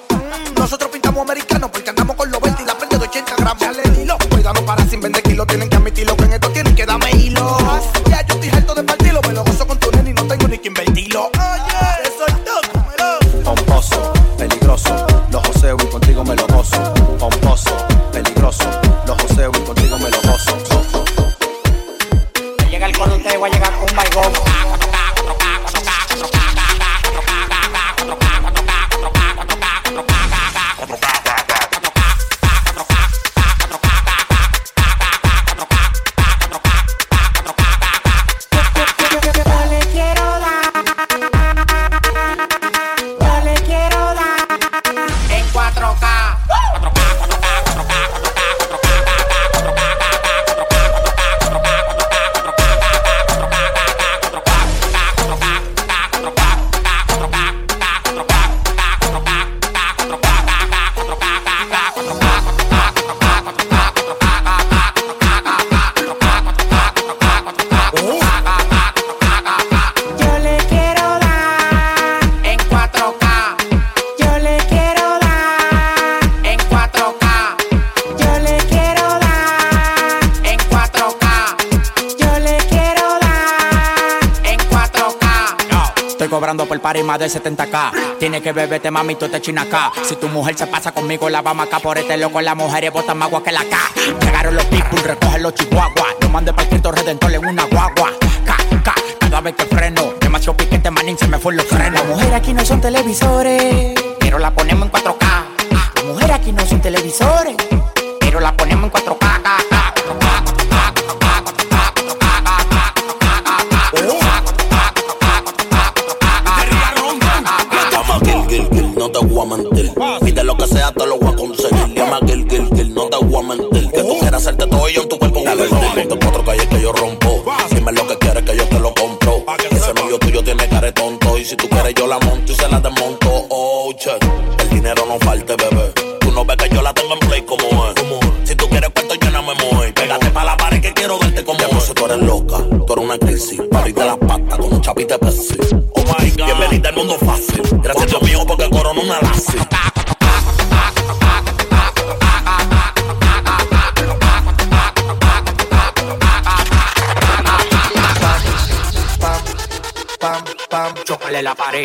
Más 87.08 87.18
de 87.18 87.26
70k. 87.26 88.18
Tienes 88.18 88.42
que 88.42 88.52
beberte, 88.52 88.90
mami, 88.90 89.14
tú 89.14 89.30
te 89.30 89.40
china 89.40 89.62
acá. 89.62 89.90
Si 90.04 90.14
tu 90.16 90.28
mujer 90.28 90.58
se 90.58 90.66
pasa 90.66 90.92
conmigo, 90.92 91.30
la 91.30 91.40
vamos 91.40 91.66
acá 91.66 91.80
por 91.80 91.96
este 91.96 92.18
loco. 92.18 92.38
Las 92.42 92.54
mujeres 92.54 92.92
botan 92.92 93.16
más 93.16 93.28
agua 93.28 93.42
que 93.42 93.50
la 93.50 93.64
K. 93.64 93.78
Llegaron 94.20 94.54
los 94.54 94.64
people, 94.66 95.00
recogen 95.00 95.42
los 95.42 95.54
chihuahuas. 95.54 96.16
No 96.20 96.28
mande 96.28 96.52
para 96.52 96.68
Cristo 96.68 96.92
Redentor 96.92 97.32
en 97.32 97.46
una 97.46 97.64
guagua. 97.64 98.12
K, 98.44 98.56
K, 98.84 98.94
cada 99.20 99.40
vez 99.40 99.54
que 99.54 99.64
freno. 99.64 100.12
Demasiado 100.20 100.54
piquete, 100.58 100.90
manín, 100.90 101.16
se 101.16 101.26
me 101.28 101.38
fue 101.38 101.54
los 101.54 101.64
frenos. 101.64 101.94
Las 101.94 102.06
mujeres 102.06 102.34
aquí 102.34 102.52
no 102.52 102.62
son 102.62 102.82
televisores, 102.82 103.94
pero 104.20 104.38
la 104.38 104.50
ponemos 104.50 104.84
en 104.84 104.90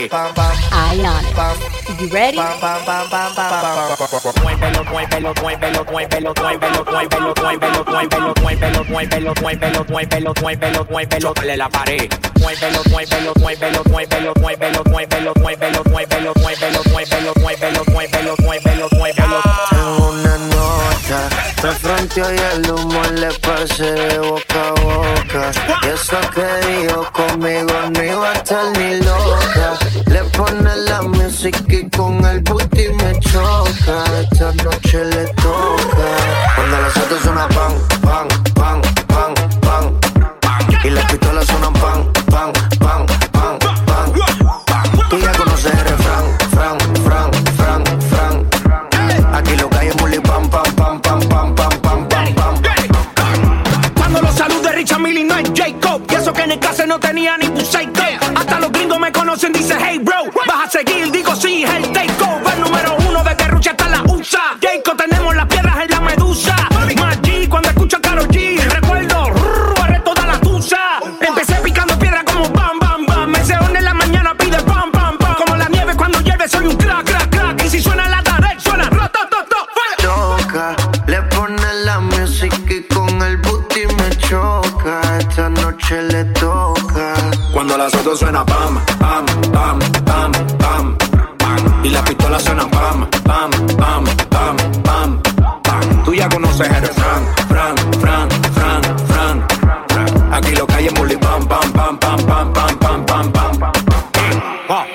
it. 0.05 0.11
I 0.71 0.97
on 1.05 1.23
it. 1.25 2.01
You 2.01 2.07
ready? 2.09 2.37
Muévelo, 5.13 5.33
muévelo, 5.41 5.85
muévelo, 5.91 6.33
muévelo, 6.33 6.85
muévelo, 6.85 7.33
muévelo, 7.37 7.83
muévelo, 7.85 8.33
muévelo, 8.35 8.83
muévelo, 8.89 9.33
muévelo, 9.35 9.83
muévelo, 9.89 10.33
muévelo, 10.41 10.85
muévelo, 10.89 11.19
chócale 11.19 11.57
la 11.57 11.69
pared. 11.69 12.09
Muévelo, 12.39 12.81
muévelo, 12.89 13.33
muévelo, 13.39 13.83
muévelo, 13.89 14.33
muévelo, 14.39 14.83
muévelo, 14.85 15.33
muévelo, 15.35 15.83
muévelo, 15.85 16.33
muévelo, 16.41 16.83
muévelo, 16.89 17.33
muévelo, 17.39 17.83
muévelo, 17.91 18.35
muévelo, 18.39 18.89
muévelo. 18.91 19.41
Tengo 19.69 20.09
una 20.09 20.37
nota, 20.49 21.29
me 21.63 21.71
fronteó 21.71 22.33
y 22.33 22.37
el 22.37 22.71
humo 22.71 23.01
le 23.13 23.31
pasé 23.39 23.91
de 23.91 24.19
boca 24.19 24.67
a 24.67 24.81
boca. 24.81 25.51
Y 25.83 25.87
eso 25.89 26.17
que 26.33 26.67
dijo 26.67 27.07
conmigo 27.11 27.73
no 27.93 28.03
iba 28.03 28.31
a 28.31 28.33
estar 28.33 28.65
ni 28.77 28.97
loca. 28.97 29.77
Le 30.07 30.23
pone 30.35 30.75
la 30.87 31.01
música 31.03 31.63
y 31.69 31.89
con 31.89 32.25
el 32.25 32.41
booty 32.41 32.89
me 32.89 33.19
choca. 33.19 34.03
Esta 34.21 34.51
noche 34.63 35.02
le 35.03 35.25
toca. 35.33 36.07
Cuando 36.55 36.77
las 36.79 36.97
autos 36.97 37.21
suenan 37.21 37.49
pan, 37.49 37.73
pan, 38.01 38.27
pan, 38.53 38.81
pan, 39.07 39.33
pan. 39.61 39.99
Y 40.83 40.89
las 40.89 41.05
pistolas 41.11 41.45
suenan 41.45 41.73
pan, 41.73 42.11
pan, 42.31 42.51
pan, 42.79 43.05
pan, 43.31 43.59
pan. 43.85 44.13
Tú 45.09 45.17
ya 45.19 45.31
conoces 45.33 45.73
el 45.73 45.79
refrán, 45.85 46.25
fran, 46.51 46.77
fran, 47.03 47.31
fran, 47.57 47.83
fran. 48.09 48.47
Aquí 49.33 49.55
lo 49.55 49.69
hay 49.77 49.87
es 49.87 49.95
bully, 49.97 50.19
pam, 50.19 50.49
pam, 50.49 50.63
pam, 50.75 50.99
pam, 51.01 51.19
pam, 51.27 51.55
pam, 51.55 51.69
pam, 51.81 52.07
pam, 52.07 52.35
pam. 52.35 52.61
Cuando 53.95 54.21
los 54.21 54.35
salude 54.35 54.71
Richard 54.73 54.99
Millie 54.99 55.23
no 55.23 55.37
es 55.37 55.49
Jacob. 55.53 56.01
Y 56.09 56.15
eso 56.15 56.33
que 56.33 56.43
en 56.43 56.51
el 56.51 56.59
caso 56.59 56.85
no 56.85 56.99
tenía 56.99 57.37
ni 57.37 57.47
buceito. 57.49 58.01
Hasta 58.35 58.59
los 58.59 58.71
gringos 58.71 58.99
me 58.99 59.11
conocen, 59.11 59.53
dice 59.53 59.75
hey 59.79 59.99
bro. 59.99 60.15
Vas 60.47 60.67
a 60.67 60.69
seguir, 60.69 61.11
solo 87.89 88.15
suena 88.15 88.45
pam, 88.45 88.79
pam, 88.99 89.25
pam, 89.51 89.79
pam, 90.05 90.31
pam, 90.57 90.97
pam. 91.37 91.83
Y 91.83 91.89
la 91.89 92.03
pistola 92.03 92.39
suena 92.39 92.67
pam, 92.69 93.09
pam, 93.23 93.51
pam, 93.77 94.03
pam, 94.29 94.55
pam, 94.83 95.21
pam. 95.63 96.03
Tú 96.03 96.13
ya 96.13 96.29
conoces 96.29 96.67
el 96.67 96.85
Fran, 96.87 97.25
Fran, 97.49 97.75
Fran, 97.99 98.29
Fran, 98.53 98.81
Fran. 99.07 100.33
Aquí 100.33 100.55
lo 100.55 100.65
que 100.67 100.75
hay 100.75 100.87
es 100.87 100.93
pam, 100.93 101.47
pam, 101.47 101.71
pam, 101.71 101.97
pam, 101.97 102.25
pam, 102.25 102.53
pam, 102.53 102.77
pam, 102.77 103.05
pam, 103.05 103.31
pam. 103.31 103.73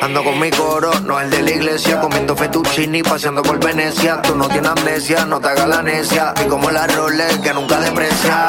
Ando 0.00 0.24
con 0.24 0.40
mi 0.40 0.50
coro, 0.50 0.90
no 1.00 1.20
el 1.20 1.28
de 1.28 1.42
la 1.42 1.50
iglesia, 1.50 2.00
comiendo 2.00 2.34
fettuccini, 2.34 3.02
paseando 3.02 3.42
por 3.42 3.62
Venecia. 3.62 4.22
Tú 4.22 4.34
no 4.34 4.48
tienes 4.48 4.70
amnesia, 4.70 5.26
no 5.26 5.38
te 5.38 5.48
hagas 5.48 5.68
la 5.68 5.82
necia. 5.82 6.32
Y 6.42 6.48
como 6.48 6.70
la 6.70 6.86
Rolex 6.86 7.38
que 7.38 7.52
nunca 7.52 7.78
deprecia. 7.78 8.46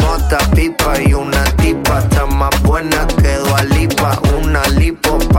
Mota, 0.00 0.38
pipa 0.54 1.00
y 1.00 1.14
una 1.14 1.44
tipa, 1.56 2.00
está 2.00 2.26
más 2.26 2.60
buena 2.62 3.06
que 3.06 3.25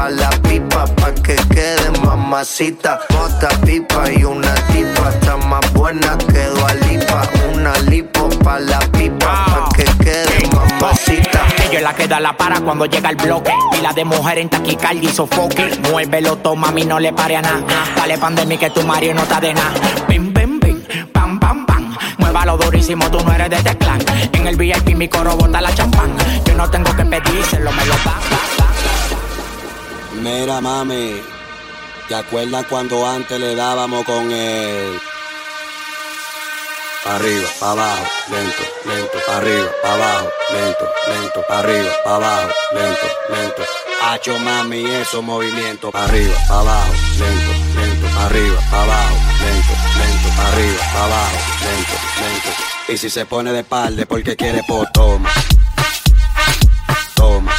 pa' 0.07 0.11
la 0.11 0.29
pipa, 0.41 0.85
pa' 0.95 1.13
que 1.15 1.35
quede 1.53 1.91
mamacita. 2.03 2.99
Mota, 3.09 3.49
pipa 3.65 4.11
y 4.11 4.23
una 4.23 4.53
tipa, 4.71 5.09
está 5.09 5.37
más 5.37 5.73
buena 5.73 6.17
que 6.17 6.47
Lipa. 6.87 7.21
Una 7.53 7.73
lipo 7.89 8.29
pa' 8.43 8.59
la 8.59 8.79
pipa, 8.79 9.45
pa' 9.45 9.69
que 9.75 9.83
quede 10.03 10.49
mamacita. 10.53 11.45
Ella 11.63 11.77
es 11.77 11.83
la 11.83 11.93
que 11.93 12.07
da 12.07 12.19
la 12.19 12.37
para 12.37 12.61
cuando 12.61 12.85
llega 12.85 13.09
el 13.09 13.15
bloque. 13.15 13.51
Pila 13.71 13.93
de 13.93 14.05
mujer 14.05 14.37
en 14.39 14.49
taquicardia 14.49 15.09
y 15.09 15.13
sofoque. 15.13 15.77
Muévelo, 15.91 16.37
toma, 16.37 16.67
mami, 16.67 16.85
no 16.85 16.99
le 16.99 17.11
pare 17.11 17.37
a 17.37 17.41
nada. 17.41 17.63
Dale 17.95 18.17
pandemia 18.17 18.57
que 18.57 18.69
tu 18.69 18.83
Mario 18.83 19.13
no 19.13 19.23
está 19.23 19.39
de 19.41 19.53
nada. 19.53 19.73
Bim, 20.07 20.33
bim, 20.33 20.59
bim, 20.59 20.83
pam, 21.11 21.39
pam, 21.39 21.65
pam. 21.65 21.97
Muévalo 22.17 22.57
durísimo, 22.57 23.09
tú 23.11 23.19
no 23.25 23.33
eres 23.33 23.49
de 23.49 23.57
este 23.57 23.77
clan. 23.77 23.99
En 24.31 24.47
el 24.47 24.55
VIP 24.55 24.95
mi 24.95 25.07
coro 25.09 25.35
bota 25.35 25.59
la 25.59 25.73
champán. 25.73 26.15
Yo 26.45 26.53
no 26.55 26.69
tengo 26.69 26.95
que 26.95 27.03
pedírselo, 27.03 27.71
me 27.71 27.85
lo 27.85 27.95
dan. 28.05 28.56
Mira, 30.21 30.61
mami, 30.61 31.21
¿te 32.07 32.15
acuerdas 32.15 32.65
cuando 32.67 33.07
antes 33.07 33.39
le 33.39 33.55
dábamos 33.55 34.03
con 34.03 34.31
el... 34.31 34.99
Arriba, 37.05 37.47
pa' 37.59 37.71
abajo, 37.71 38.03
lento, 38.29 38.63
lento, 38.85 39.31
arriba, 39.31 39.69
pa' 39.81 39.93
abajo, 39.93 40.29
lento, 40.51 40.89
lento, 41.07 41.45
arriba, 41.49 41.91
pa' 42.03 42.15
abajo, 42.15 42.49
lento, 42.73 43.07
lento. 43.29 43.63
Hacho 44.03 44.39
mami, 44.39 44.83
esos 44.85 45.23
movimientos, 45.23 45.93
arriba, 45.93 46.35
pa' 46.49 46.59
abajo, 46.59 46.91
lento, 47.19 47.79
lento, 47.79 48.19
arriba, 48.19 48.59
pa' 48.71 48.83
abajo, 48.83 49.15
lento, 49.39 49.73
lento, 49.99 50.41
arriba, 50.41 50.83
pa' 50.93 51.05
abajo, 51.05 51.37
lento, 51.61 51.93
lento. 52.21 52.49
Y 52.89 52.97
si 52.97 53.09
se 53.09 53.25
pone 53.25 53.53
de 53.53 53.59
espalda 53.59 54.01
es 54.01 54.07
porque 54.07 54.35
quiere, 54.35 54.61
pues. 54.67 54.91
Toma. 54.93 55.29
Toma. 57.15 57.53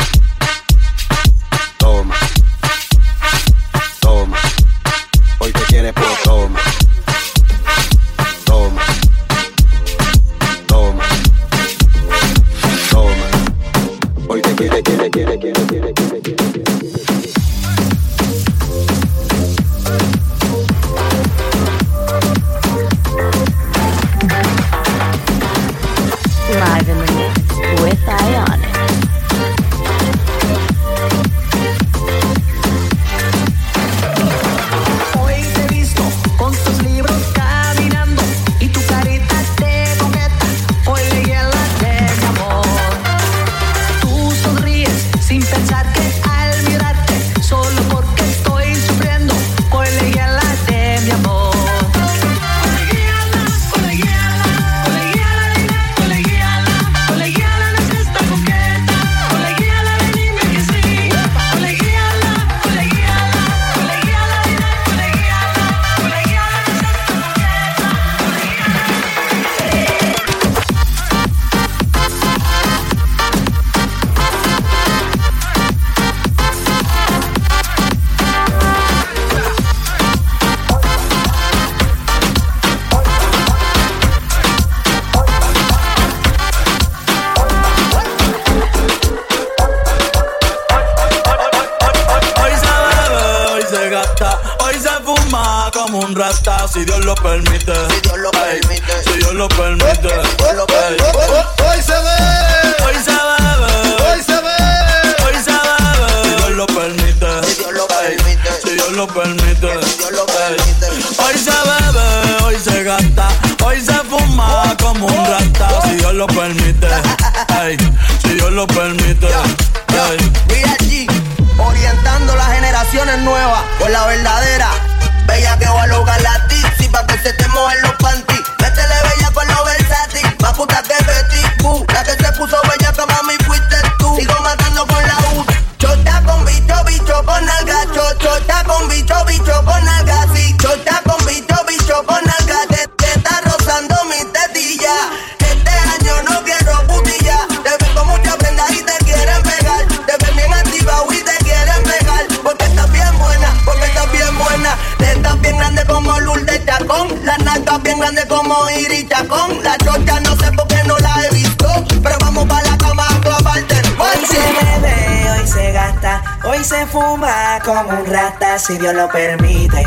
Hoy 166.79 166.85
se 166.85 166.87
fuma 166.87 167.59
como 167.65 167.89
un 167.89 168.07
rata, 168.07 168.59
si 168.59 168.79
Dios 168.79 168.95
lo 168.95 169.09
permite. 169.09 169.83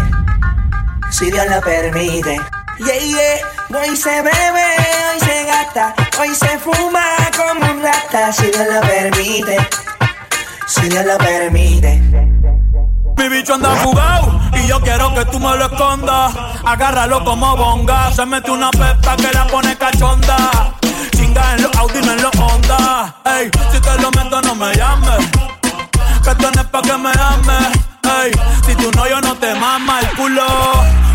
Si 1.10 1.32
Dios 1.32 1.46
lo 1.50 1.62
permite. 1.62 2.38
Yeah, 2.80 2.98
yeah. 3.00 3.80
Hoy 3.80 3.96
se 3.96 4.10
bebe, 4.10 4.66
hoy 5.14 5.20
se 5.20 5.46
gasta, 5.46 5.94
hoy 6.20 6.36
se 6.36 6.58
fuma 6.60 7.04
como 7.38 7.72
un 7.72 7.82
rata, 7.82 8.34
si 8.34 8.48
Dios 8.48 8.68
lo 8.74 8.82
permite. 8.82 9.58
Si 10.68 10.90
Dios 10.90 11.06
lo 11.06 11.18
permite. 11.18 12.02
Mi 13.18 13.30
bicho 13.30 13.54
anda 13.54 13.70
jugado 13.84 14.42
y 14.54 14.68
yo 14.68 14.82
quiero 14.82 15.14
que 15.14 15.26
tú 15.26 15.40
me 15.40 15.56
lo 15.56 15.66
escondas. 15.68 16.34
Agárralo 16.66 17.24
como 17.24 17.56
bonga. 17.56 18.12
Se 18.12 18.26
mete 18.26 18.52
una 18.52 18.72
pepa 18.72 19.16
que 19.16 19.32
la 19.32 19.48
pone 19.48 19.78
cachonda. 19.78 20.74
Chinga 21.12 21.54
en 21.56 21.64
los 21.64 21.76
Audi, 21.76 22.02
no 22.02 22.12
en 22.14 22.22
los 22.22 22.36
Honda. 22.36 23.16
Ey, 23.26 23.50
si 23.72 23.80
te 23.80 24.02
lo 24.02 24.12
meto, 24.12 24.42
no 24.42 24.56
me 24.56 24.74
llames. 24.76 25.61
Que 26.24 26.30
esto 26.30 26.52
no 26.52 26.64
pa' 26.70 26.82
que 26.82 26.98
me 26.98 27.12
ames. 27.12 27.80
Ey, 28.04 28.32
si 28.66 28.76
tú 28.76 28.92
no, 28.96 29.08
yo 29.08 29.22
no 29.22 29.36
te 29.36 29.54
mama 29.56 30.00
el 30.02 30.08
culo. 30.16 30.46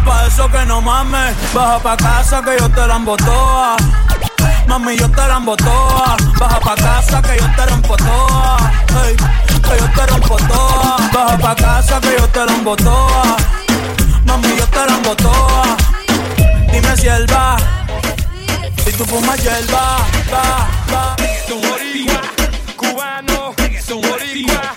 Pa' 0.05 0.27
eso 0.27 0.49
que 0.51 0.64
no 0.66 0.81
mames. 0.81 1.35
Baja 1.55 1.79
pa' 1.79 1.97
casa 1.97 2.42
que 2.42 2.57
yo 2.59 2.69
te 2.71 2.87
la 2.87 2.99
toa. 3.25 3.77
Mami, 4.66 4.97
yo 4.97 5.09
te 5.11 5.29
la 5.29 5.40
toa. 5.57 6.16
Baja 6.38 6.61
pa' 6.61 6.75
casa 6.75 7.23
que 7.23 7.38
yo 7.38 7.47
te 7.57 7.66
rompo 7.66 7.97
toa. 7.97 8.57
Ey, 9.05 9.16
que 9.16 9.79
yo 9.79 9.88
te 9.95 10.07
rompo 10.07 10.37
toa. 10.37 10.97
Baja 11.12 11.38
pa' 11.38 11.55
casa 11.55 12.01
que 12.01 12.16
yo 12.19 12.29
te 12.29 12.47
rompo 12.47 12.77
toa. 12.77 13.37
Mami, 14.27 14.57
yo 14.57 14.66
te 14.66 14.87
la 14.87 15.14
toa. 15.16 15.77
Dime 16.73 16.97
si 16.97 17.07
él 17.07 17.27
va. 17.33 17.57
Si 18.85 18.92
tú 18.92 19.05
fumas 19.05 19.42
hierba, 19.42 19.99
va, 20.33 20.69
va. 20.92 21.16
Son 21.49 21.61
boricua, 21.61 22.21
cubano, 22.77 23.55
son 23.87 24.01
boricua, 24.01 24.75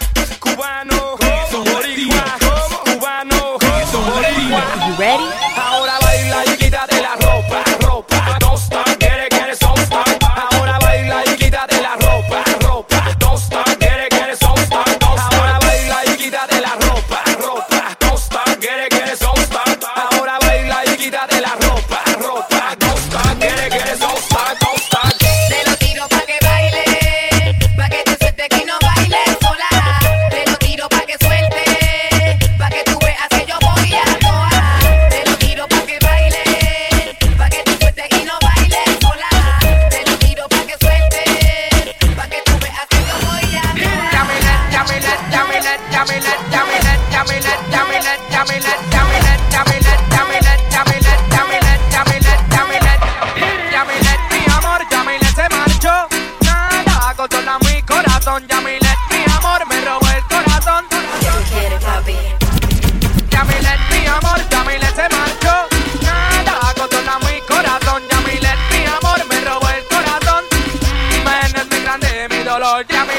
mi 72.79 72.85
dolor. 72.85 73.18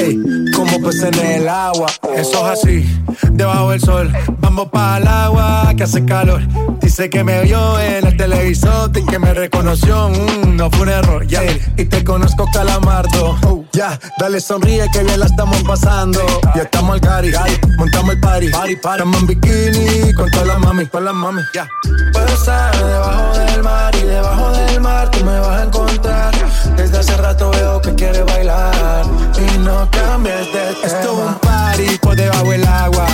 Ey, 0.00 0.18
como 0.54 0.80
peces 0.80 1.16
en 1.18 1.42
el 1.42 1.48
agua. 1.48 1.86
Eso 2.16 2.52
es 2.52 2.58
así, 2.58 3.04
debajo 3.32 3.70
del 3.70 3.80
sol. 3.80 4.12
Vamos 4.38 4.68
para 4.70 4.98
el 4.98 5.06
agua 5.06 5.72
que 5.76 5.82
hace 5.82 6.04
calor. 6.04 6.40
Dice 6.80 7.10
que 7.10 7.22
me 7.22 7.42
vio 7.42 7.78
en 7.78 8.06
el 8.06 8.16
televisor 8.16 8.90
y 8.96 9.04
que 9.04 9.18
me 9.18 9.34
reconoció. 9.34 10.08
Mm, 10.08 10.56
no 10.56 10.70
fue 10.70 10.82
un 10.82 10.88
error, 10.88 11.26
ya. 11.26 11.42
Y 11.76 11.84
te 11.84 12.02
conozco, 12.02 12.46
calamardo. 12.52 13.38
Oh, 13.46 13.64
ya, 13.72 13.98
dale 14.18 14.40
sonríe 14.40 14.86
que 14.90 15.04
bien 15.04 15.20
la 15.20 15.26
estamos 15.26 15.62
pasando. 15.64 16.20
Ya 16.54 16.62
estamos 16.62 16.94
al 16.94 17.00
cari, 17.00 17.32
montamos 17.76 18.14
el 18.14 18.20
party. 18.20 18.48
party, 18.48 18.76
party. 18.76 19.02
Estamos 19.02 19.20
en 19.20 19.26
bikini 19.26 20.12
con 20.14 20.30
todas 20.30 20.46
las 20.46 20.58
mami, 20.60 20.86
con 20.86 21.04
las 21.04 21.14
mami. 21.14 21.42
Ya. 21.54 21.68
Puedo 22.12 22.26
estar 22.26 22.76
debajo 22.76 23.38
del 23.38 23.62
mar 23.62 23.94
y 23.94 24.02
debajo 24.02 24.52
del 24.52 24.80
mar 24.80 25.10
tú 25.10 25.24
me 25.24 25.38
vas 25.38 25.60
a 25.60 25.64
encontrar. 25.64 26.39
Desde 26.76 26.98
hace 26.98 27.16
rato 27.16 27.50
veo 27.50 27.80
que 27.80 27.94
quieres 27.94 28.24
bailar 28.24 29.04
y 29.36 29.58
no 29.58 29.88
cambies 29.90 30.46
de 30.52 30.74
tema. 30.74 30.86
Esto 30.86 31.12
es 31.12 31.28
un 31.28 31.34
party 31.40 31.98
por 32.00 32.16
debajo 32.16 32.50
del 32.50 32.66
agua. 32.66 33.06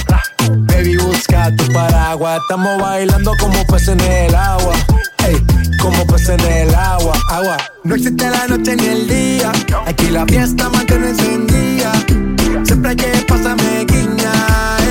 Baby, 0.50 0.96
busca 0.98 1.54
tu 1.56 1.72
paraguas. 1.72 2.40
Estamos 2.42 2.80
bailando 2.80 3.32
como 3.40 3.64
peces 3.66 3.88
en 3.88 4.00
el 4.00 4.34
agua. 4.34 4.74
Ey, 5.26 5.44
como 5.80 6.06
peces 6.06 6.30
en 6.30 6.68
el 6.68 6.74
agua. 6.74 7.14
Agua. 7.30 7.56
No 7.84 7.94
existe 7.94 8.28
la 8.28 8.46
noche 8.46 8.76
ni 8.76 8.86
el 8.86 9.08
día. 9.08 9.52
Aquí 9.86 10.10
la 10.10 10.24
fiesta 10.26 10.68
mantiene 10.70 11.10
encendida. 11.10 11.92
Siempre 12.64 12.90
hay 12.90 12.96
que 12.96 13.24
pasarme 13.28 13.84
guiña. 13.86 14.85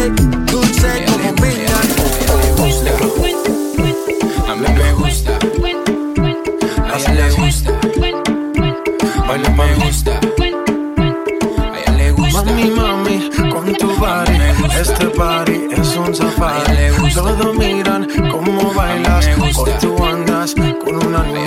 Baila 9.28 9.49
me 9.49 9.76
gusta. 9.76 10.19
A 11.71 11.80
ella 11.80 11.91
le 11.97 12.11
gusta. 12.11 12.43
Mami, 12.43 12.69
mami, 12.71 13.30
con 13.51 13.73
tu 13.73 13.88
body. 13.97 14.38
Este 14.80 15.07
party 15.07 15.67
es 15.71 15.95
un 15.95 16.13
safari. 16.13 17.13
Todos 17.13 17.55
miran 17.57 18.07
cómo 18.32 18.73
bailas. 18.73 19.28
Hoy 19.57 19.71
tú 19.80 20.03
andas 20.03 20.53
con 20.53 20.95
un 21.07 21.15
animal. 21.15 21.45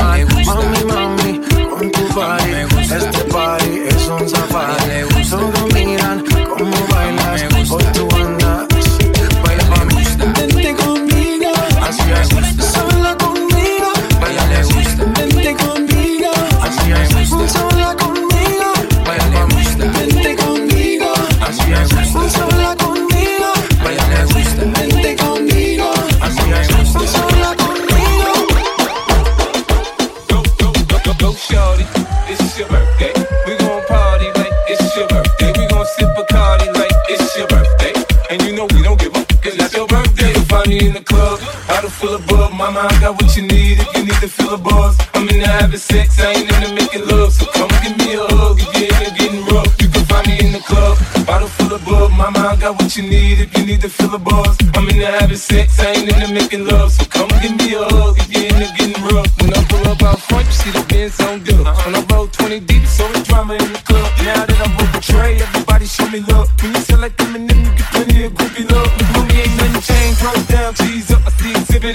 Birthday. 40.68 40.84
You'll 40.84 40.86
find 40.86 40.86
me 40.86 40.86
in 40.86 40.92
the 40.94 41.00
club, 41.00 41.40
bottle 41.66 41.90
full 41.90 42.14
of 42.14 42.26
bub. 42.26 42.52
Mama, 42.52 42.80
I 42.80 43.00
got 43.00 43.20
what 43.20 43.36
you 43.36 43.42
need 43.42 43.78
if 43.78 43.96
you 43.96 44.04
need 44.04 44.20
to 44.20 44.28
feel 44.28 44.54
a 44.54 44.58
buzz. 44.58 44.96
I'm 45.14 45.28
in 45.28 45.40
the 45.40 45.48
having 45.48 45.78
sex, 45.78 46.20
I 46.20 46.32
ain't 46.32 46.48
in 46.48 46.62
into 46.62 46.74
making 46.74 47.06
love. 47.08 47.32
So 47.32 47.46
come 47.52 47.70
give 47.82 47.96
me 47.98 48.14
a 48.14 48.24
hug 48.34 48.58
if 48.60 48.70
you're 48.76 49.16
getting 49.16 49.44
rough. 49.46 49.72
You 49.80 49.88
can 49.88 50.04
find 50.04 50.26
me 50.26 50.38
in 50.40 50.52
the 50.52 50.60
club, 50.60 50.98
bottle 51.26 51.48
full 51.48 51.74
of 51.74 51.84
bub. 51.84 52.10
Mama, 52.12 52.38
I 52.38 52.56
got 52.56 52.80
what 52.80 52.96
you 52.96 53.02
need 53.02 53.40
if 53.40 53.56
you 53.56 53.66
need 53.66 53.80
to 53.82 53.88
feel 53.88 54.14
a 54.14 54.18
buzz. 54.18 54.56
I'm 54.74 54.88
in 54.88 54.98
the 54.98 55.06
having 55.06 55.36
sex, 55.36 55.80
I 55.80 55.92
ain't 55.92 56.08
in 56.08 56.14
into 56.20 56.34
making 56.34 56.66
love. 56.66 56.92
So 56.92 57.04
come 57.06 57.28
give 57.42 57.56
me 57.56 57.74
a 57.74 57.84
hug 57.84 58.18
if 58.18 58.28
you're 58.30 58.46
into 58.46 58.68
getting 58.76 59.02
rough. 59.04 59.30
When 59.40 59.52
I 59.54 59.62
pull 59.68 59.86
up 59.88 60.02
out 60.02 60.20
front, 60.20 60.46
you 60.46 60.52
see 60.52 60.70
the 60.70 60.84
Benz 60.88 61.20
on 61.20 61.40
good. 61.44 61.64
When 61.64 61.94
I 61.96 62.04
roll 62.10 62.28
20 62.28 62.60
deep, 62.60 62.84
so 62.86 63.04
it's 63.10 63.28
drama 63.28 63.54
in 63.54 63.72
the 63.72 63.82
club. 63.84 64.10
Now 64.24 64.44
that 64.44 64.60
I'm 64.60 64.76
with 64.76 64.92
the 64.92 65.00
tray, 65.00 65.40
everybody 65.40 65.86
show 65.86 66.08
me 66.10 66.20
love. 66.20 66.50
When 66.62 66.74
you 66.74 66.80
sell 66.82 67.00
like 67.00 67.16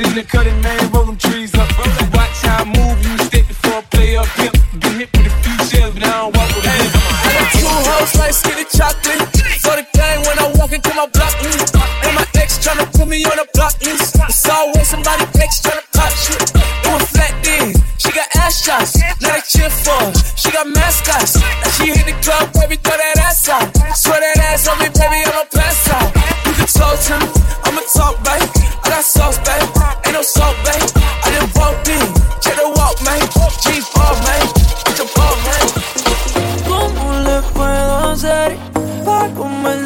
in 0.01 0.15
the 0.15 0.23
cutting, 0.23 0.59
man, 0.61 0.79
roll 0.91 1.05
them 1.05 1.17
trees 1.17 1.53
up. 1.53 1.69
Watch 2.15 2.41
how 2.41 2.61
I 2.61 2.65
move, 2.65 2.97
you 3.05 3.17
step 3.29 3.45
before 3.45 3.77
I 3.77 3.81
play 3.91 4.17
up 4.17 4.25
pimp. 4.39 4.55
Been 4.79 5.05
hit 5.05 5.09
with 5.13 5.27
a 5.27 5.33
few 5.43 5.57
shells, 5.69 5.93
but 5.93 6.01
I 6.01 6.09
don't 6.09 6.33
walk 6.33 6.49
with 6.55 6.65
a 6.65 6.73
limp. 6.81 6.93
I 6.97 7.29
got 7.35 7.47
two 7.53 7.67
hoes 7.67 8.13
like 8.17 8.33
skinny 8.33 8.65
chocolate. 8.73 9.21
For 9.61 9.75
the 9.77 9.85
game 9.93 10.21
when 10.25 10.37
I 10.39 10.49
walk 10.57 10.71
into 10.73 10.93
my 10.97 11.05
block 11.13 11.35
list. 11.45 11.75
And 11.77 12.15
my 12.15 12.25
ex 12.39 12.57
tryna 12.57 12.89
put 12.89 13.07
me 13.07 13.21
on 13.25 13.37
a 13.37 13.45
block 13.53 13.75
list. 13.85 14.17
It's 14.17 14.49
always 14.49 14.87
somebody 14.87 15.25
ex 15.37 15.61
tryna 15.61 15.85
pop 15.93 16.09
shit. 16.15 16.41
Do 16.57 16.89
a 16.95 16.99
flat 17.13 17.33
then. 17.45 17.75
She 18.01 18.09
got 18.15 18.27
ass 18.39 18.63
shots. 18.63 18.97
Now 19.21 19.35
they 19.35 19.43
cheer 19.45 19.69
for 19.69 19.93
her. 19.99 20.13
She 20.33 20.49
got 20.49 20.67
mascots. 20.73 21.37
Now 21.37 21.69
she 21.77 21.93
hit 21.93 22.09
the 22.09 22.15
club, 22.23 22.49
baby, 22.57 22.81
throw 22.81 22.97
that 22.97 23.29
ass 23.29 23.45
out. 23.45 23.69
Swear 23.93 24.19
that 24.23 24.41
ass 24.41 24.65
on 24.67 24.79
me, 24.79 24.89
baby, 24.89 25.21
I'ma 25.27 25.45
pass 25.53 25.85
out. 25.93 26.09
You 26.49 26.53
can 26.57 26.67
talk 26.71 26.97
to 26.97 27.13
me, 27.19 27.29
I'ma 27.67 27.81
talk, 27.93 28.15
babe. 28.25 28.47
I 28.83 28.89
got 28.89 29.05
sauce, 29.05 29.37
babe. 29.39 29.72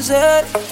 Convencerte? 0.08 0.58
A 0.58 0.67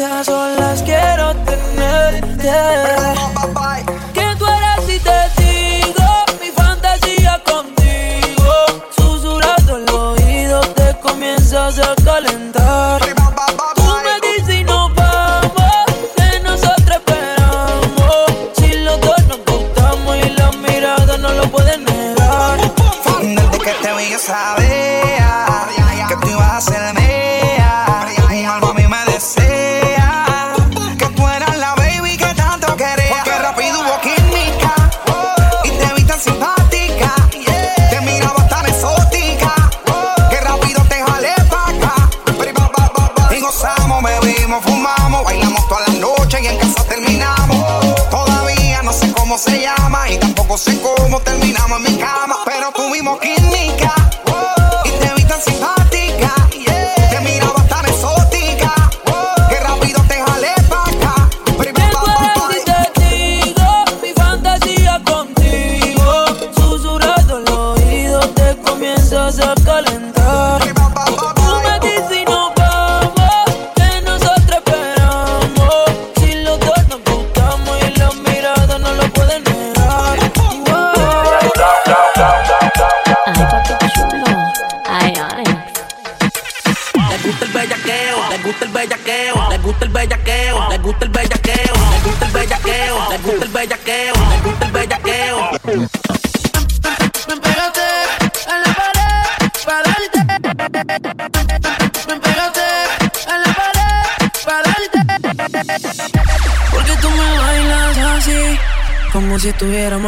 bebimos, 44.46 44.64
fumamos, 44.64 45.24
bailamos 45.24 45.68
toda 45.68 45.82
la 45.88 45.94
noche 45.96 46.40
y 46.42 46.48
en 46.48 46.58
casa 46.58 46.84
terminamos. 46.86 48.10
Todavía 48.10 48.82
no 48.84 48.94
sé 48.94 49.12
cómo 49.14 49.38
se 49.38 49.62
llama 49.62 50.10
y 50.10 50.18
tampoco 50.18 50.58
sé 50.58 50.80
cómo 50.82 51.20
terminamos 51.22 51.80
en 51.80 51.84
mi 51.84 52.00
cama, 52.00 52.35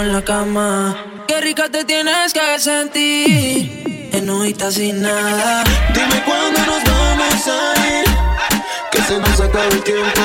en 0.02 0.14
la 0.14 0.22
cama. 0.22 0.96
Qué 1.28 1.42
rica 1.42 1.70
te 1.70 1.84
tienes 1.84 2.34
que 2.34 2.60
sentir, 2.60 4.10
enojita 4.12 4.72
sin 4.72 5.02
nada. 5.02 5.64
Dime 5.94 6.24
cuándo 6.24 6.60
nos 6.66 6.84
vamos 6.84 7.48
a 7.48 7.88
ir, 7.88 8.06
que 8.92 9.02
se 9.02 9.20
nos 9.20 9.40
acabe 9.40 9.70
el 9.72 9.84
tiempo. 9.84 10.22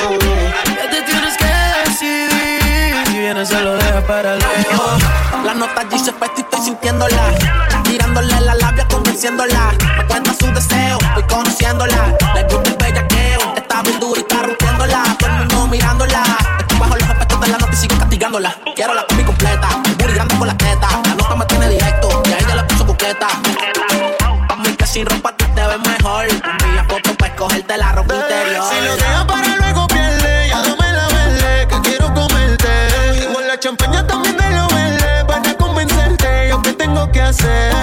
Ya 0.66 0.90
te 0.90 1.02
tienes 1.02 1.36
que 1.36 1.90
decidir, 1.90 3.06
si 3.06 3.18
vienes 3.18 3.48
se 3.48 3.60
lo 3.60 3.74
dejas 3.74 4.04
para 4.04 4.36
luego. 4.36 4.98
La 5.44 5.54
nota 5.54 5.84
dice 5.84 6.12
y 6.36 6.40
estoy 6.40 6.60
sintiéndola. 6.64 7.22
Tirándole 7.84 8.40
la 8.40 8.54
labia, 8.54 8.86
convenciéndola. 8.88 9.72
Me 9.96 10.06
cuenta 10.06 10.34
su 10.34 10.46
deseo, 10.52 10.98
voy 11.14 11.22
conociéndola. 11.24 12.16
Le 12.34 12.42
gusta 12.44 12.70
el 12.70 12.76
bellaqueo, 12.76 13.54
está 13.56 13.82
bien 13.82 14.00
dura 14.00 14.20
y 14.20 14.22
está 14.22 14.42
rompiéndola. 14.42 15.16
Todo 15.18 15.30
el 15.30 15.36
mundo 15.38 15.66
mirándola. 15.68 16.22
Estoy 16.60 16.78
bajo 16.78 16.96
los 16.96 17.08
efectos 17.08 17.40
de 17.40 17.48
la 17.48 17.58
nota 17.58 17.72
y 17.72 17.76
sigo 17.76 17.98
castigándola. 17.98 18.56
Quiero 18.74 18.94
la 18.94 19.06
combi 19.06 19.21
con 20.42 20.48
la 20.48 20.56
teta. 20.56 20.88
La 21.04 21.14
nota 21.14 21.36
me 21.36 21.46
tiene 21.46 21.68
directo, 21.68 22.22
y 22.28 22.32
a 22.32 22.38
ella 22.38 22.54
le 22.56 22.62
puso 22.64 22.84
coqueta. 22.84 23.28
Pa' 24.48 24.56
mí 24.56 24.74
que 24.76 24.86
sin 24.86 25.06
ropa 25.06 25.36
tú 25.36 25.44
te 25.54 25.66
ves 25.66 25.78
mejor. 25.78 26.26
Envía 26.26 26.84
fotos 26.88 27.16
para 27.16 27.32
escogerte 27.32 27.76
la 27.76 27.92
ropa 27.92 28.14
interior. 28.14 28.64
Si 28.68 28.84
lo 28.84 28.96
dejas 28.96 29.24
para 29.24 29.56
luego 29.56 29.86
pierde, 29.86 30.48
ya 30.48 30.62
dame 30.62 30.92
la 30.92 31.06
verde, 31.06 31.68
que 31.68 31.80
quiero 31.82 32.12
comerte. 32.12 32.70
Igual 33.22 33.46
la 33.46 33.60
champaña 33.60 34.04
también 34.04 34.36
me 34.36 34.50
lo 34.50 34.66
verde, 34.66 35.24
para 35.26 35.54
convencerte, 35.54 36.48
yo 36.48 36.60
qué 36.60 36.72
tengo 36.72 37.10
que 37.12 37.22
hacer. 37.22 37.81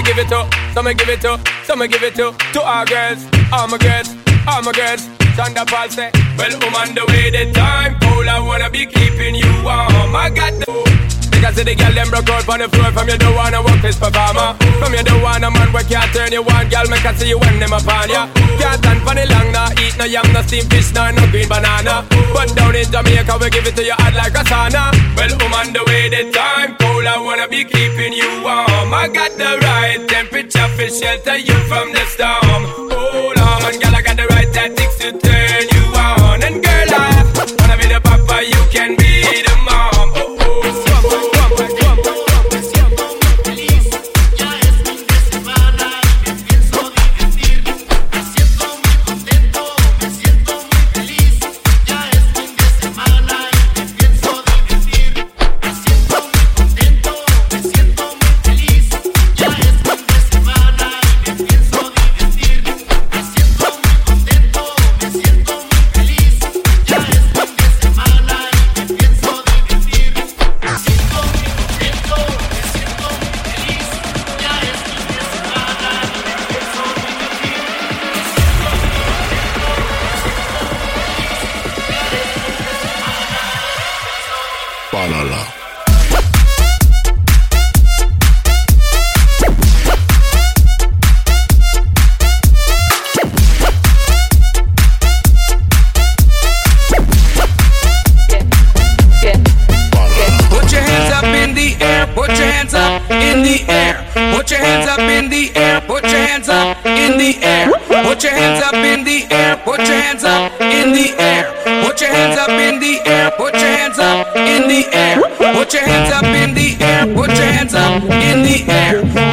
Me 0.00 0.06
give 0.06 0.18
it 0.18 0.28
to, 0.28 0.48
so 0.72 0.82
me 0.82 0.94
give 0.94 1.08
it 1.08 1.20
to, 1.20 1.38
so 1.64 1.76
me 1.76 1.86
give 1.86 2.02
it 2.02 2.14
to, 2.14 2.32
to 2.52 2.62
our 2.62 2.86
girls, 2.86 3.22
all 3.52 3.68
my 3.68 3.76
girls, 3.76 4.08
all 4.48 4.62
my 4.62 4.72
girls. 4.72 5.02
Sandra 5.36 5.64
Paul 5.66 5.88
say, 5.90 6.10
well, 6.38 6.54
on 6.76 6.94
the 6.94 7.04
way, 7.08 7.30
the 7.30 7.52
time 7.52 7.98
cold, 8.00 8.26
I 8.26 8.40
wanna 8.40 8.70
be 8.70 8.86
keeping 8.86 9.34
you 9.34 9.52
warm. 9.62 10.16
I 10.16 10.30
got 10.34 10.52
the 10.58 10.99
because 11.40 11.56
the 11.56 11.74
girl 11.74 11.92
them 11.96 12.08
broke 12.12 12.28
out 12.28 12.48
on 12.48 12.58
the 12.60 12.68
floor. 12.68 12.92
From 12.92 13.08
you 13.08 13.16
don't 13.16 13.34
wanna 13.34 13.64
work 13.64 13.80
this 13.80 13.96
performer 13.96 14.52
From 14.76 14.92
you 14.92 15.02
don't 15.02 15.22
wanna 15.24 15.50
man 15.50 15.72
where 15.72 15.82
can't 15.88 16.12
turn 16.12 16.32
you 16.32 16.44
on. 16.44 16.68
Girl, 16.68 16.86
make 16.92 17.04
I 17.04 17.16
see 17.16 17.32
you 17.32 17.38
when 17.40 17.58
them 17.58 17.72
upon 17.72 18.12
ya. 18.12 18.28
Can't 18.60 18.76
stand 18.76 19.00
for 19.00 19.16
the 19.16 19.24
long, 19.24 19.48
nah 19.50 19.72
Eat 19.80 19.96
no 19.96 20.04
yam, 20.04 20.28
no 20.36 20.42
steamed 20.44 20.68
fish, 20.68 20.92
nah, 20.92 21.10
no 21.10 21.24
green 21.32 21.48
banana. 21.48 22.04
But 22.36 22.52
down 22.54 22.76
in 22.76 22.84
Jamaica, 22.92 23.40
we 23.40 23.48
give 23.48 23.66
it 23.66 23.74
to 23.76 23.82
you 23.82 23.96
hot 23.96 24.12
like 24.12 24.36
a 24.36 24.44
sauna. 24.44 24.92
Well, 25.16 25.32
I'm 25.32 25.54
on 25.56 25.72
the 25.72 25.82
way, 25.88 26.12
the 26.12 26.28
time 26.30 26.76
cold 26.76 27.08
I 27.08 27.16
wanna 27.16 27.48
be 27.48 27.64
keeping 27.64 28.12
you 28.12 28.28
warm. 28.44 28.92
I 28.92 29.08
got 29.08 29.32
the 29.40 29.56
right 29.64 30.04
temperature 30.06 30.68
for 30.76 30.88
shelter 30.92 31.40
you 31.40 31.56
from 31.72 31.96
the 31.96 32.04
storm. 32.12 32.62
Hold 32.92 33.40
on, 33.40 33.72
girl, 33.80 33.96
I 33.96 34.02
got 34.04 34.16
the 34.20 34.28
right 34.28 34.50
tactics 34.52 34.98
to 35.00 35.16
turn 35.16 35.64
you 35.72 35.79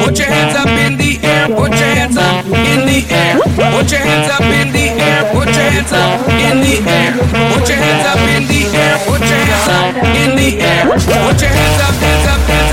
Put 0.08 0.18
your 0.20 0.28
hands 0.28 0.56
up 0.56 0.68
in 0.68 0.96
the 0.96 1.20
air, 1.22 1.48
put 1.48 1.68
your 1.68 1.92
hands 1.92 2.16
up 2.16 2.46
in 2.46 2.86
the 2.88 3.04
air. 3.12 3.36
Put 3.44 3.92
your 3.92 4.00
hands 4.00 4.32
up 4.32 4.40
in 4.40 4.72
the 4.72 4.88
air, 4.96 5.20
put 5.34 5.52
your 5.52 5.68
hands 5.68 5.92
up 5.92 6.24
in 6.48 6.64
the 6.64 6.80
air. 6.88 7.12
Put 7.52 7.68
your 7.68 7.76
hands 7.76 8.06
up 8.08 8.16
in 8.32 8.48
the 8.48 8.60
air, 8.72 8.96
put 9.04 9.20
your 9.20 9.36
hands 9.36 9.68
up 9.68 9.92
in 10.16 10.34
the 10.34 10.64
air. 10.64 10.88
Put 10.88 11.42
your 11.42 11.50
hands 11.52 11.80
up, 11.84 11.92
hands 12.00 12.26
up, 12.26 12.40
hands 12.48 12.64
up, 12.64 12.67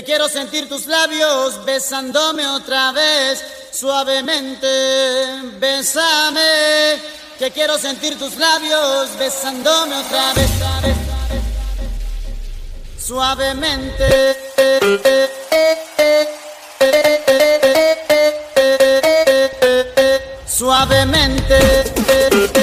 que 0.00 0.04
quiero 0.04 0.30
sentir 0.30 0.66
tus 0.66 0.86
labios 0.86 1.62
besándome 1.66 2.46
otra 2.46 2.90
vez. 2.92 3.44
Suavemente, 3.70 4.66
bésame, 5.58 6.40
que 7.38 7.50
quiero 7.50 7.76
sentir 7.76 8.18
tus 8.18 8.36
labios 8.36 9.10
besándome 9.18 9.94
otra 9.96 10.32
vez. 10.32 10.50
Suavemente. 12.98 14.36
Suavemente. 20.46 22.59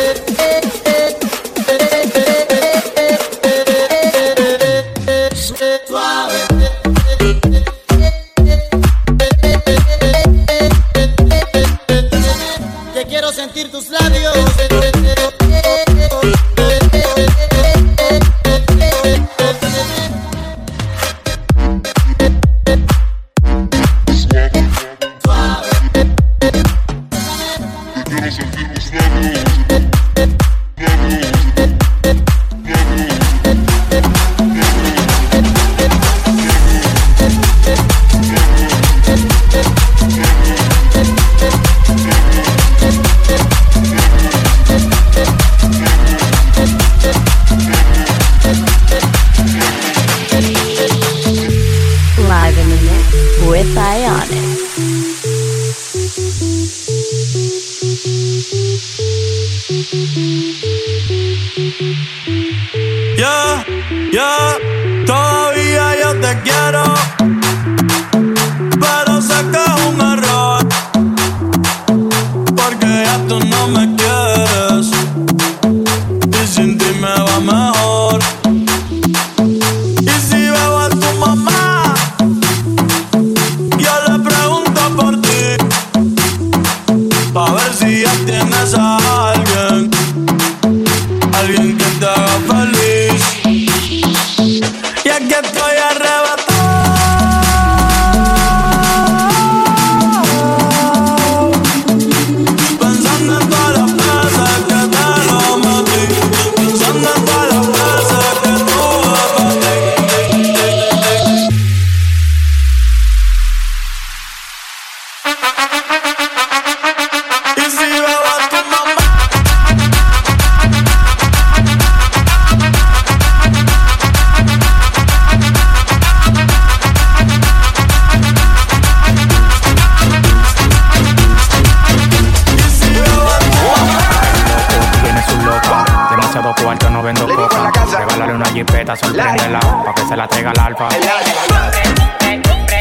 vendo 137.07 137.27
copa. 137.35 137.71
Regálale 137.97 138.33
una 138.33 138.45
jipeta, 138.47 138.95
sorpréndela. 138.95 139.59
Pa' 139.59 139.93
que 139.95 140.05
se 140.05 140.15
la 140.15 140.27
traiga 140.27 140.51
el 140.51 140.59
alfa. 140.59 140.87
El 140.89 141.07
alfa. 141.07 142.76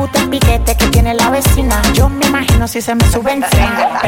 Me 0.00 0.06
gusta 0.06 0.20
el 0.20 0.30
piquete 0.30 0.74
que 0.78 0.86
tiene 0.86 1.12
la 1.12 1.28
vecina. 1.28 1.82
Yo 1.92 2.08
me 2.08 2.24
imagino 2.24 2.66
si 2.66 2.80
se 2.80 2.94
me 2.94 3.04
sube 3.10 3.32
encima. 3.32 4.00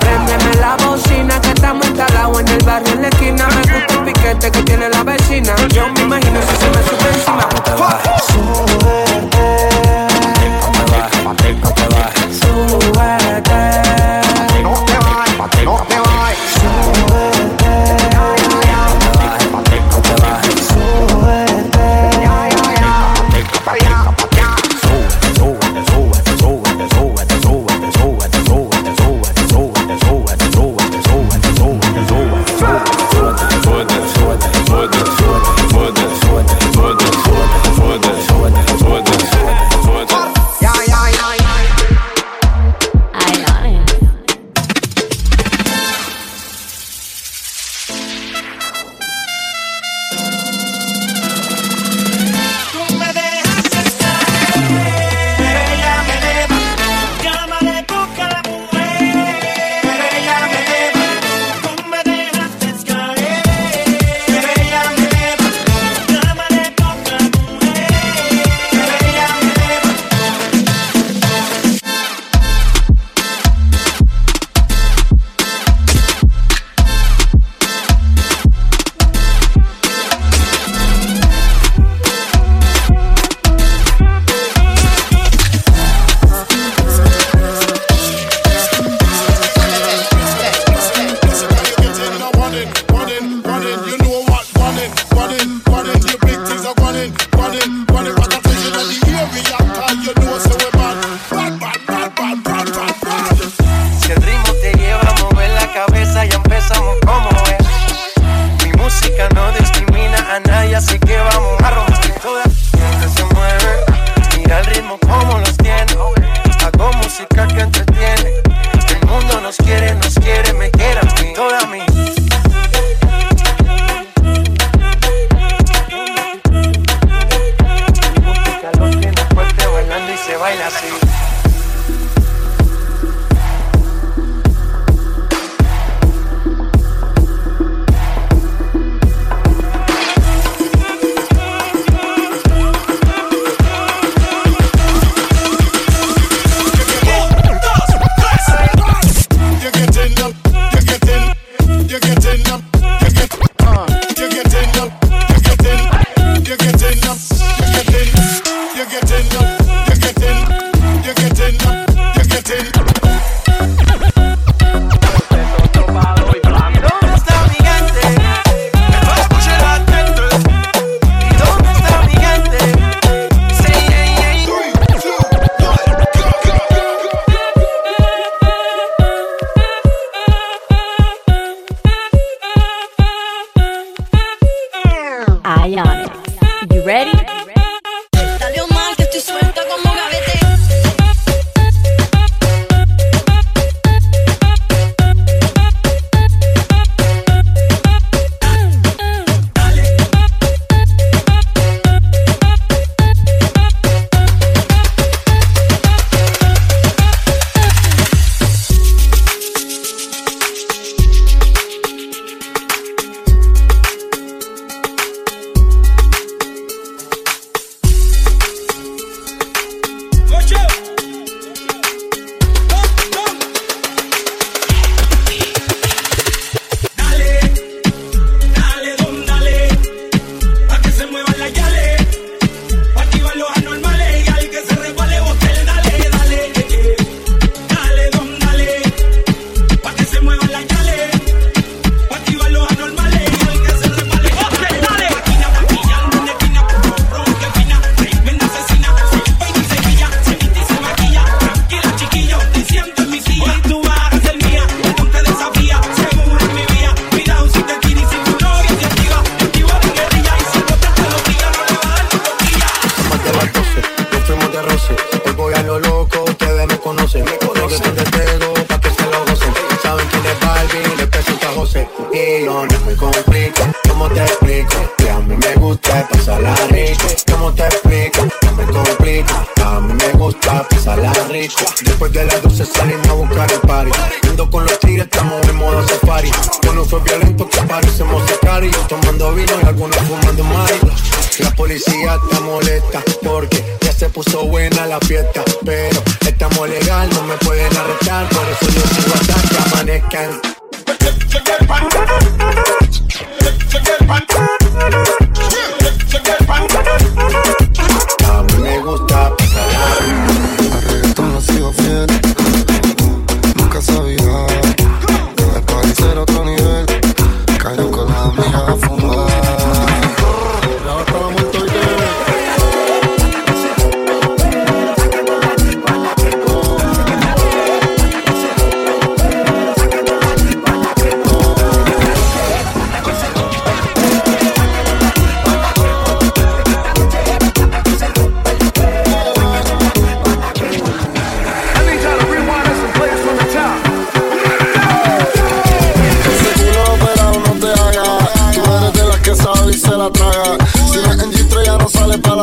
Préndeme 0.00 0.56
la 0.56 0.76
bocina 0.84 1.40
que 1.40 1.50
estamos 1.50 1.86
instalados 1.86 2.40
en 2.40 2.48
el 2.48 2.64
barrio 2.64 2.92
en 2.94 3.02
la 3.02 3.08
esquina. 3.08 3.46
Me 3.46 3.60
gusta 3.60 3.94
el 3.94 4.04
piquete 4.06 4.50
que 4.50 4.62
tiene 4.64 4.88
la 4.88 5.04
vecina. 5.04 5.54
Yo 5.72 5.86
me 5.90 6.00
imagino 6.00 6.40
si 6.42 6.56
se 6.56 6.68
me 6.68 6.82
sube 6.82 7.08
encima. 7.14 7.48
Súbete. 8.26 9.68
No 14.64 14.74
te 14.74 14.98
vayas. 14.98 15.64
No 15.64 15.76
te 15.86 16.00
vayas. 16.00 17.65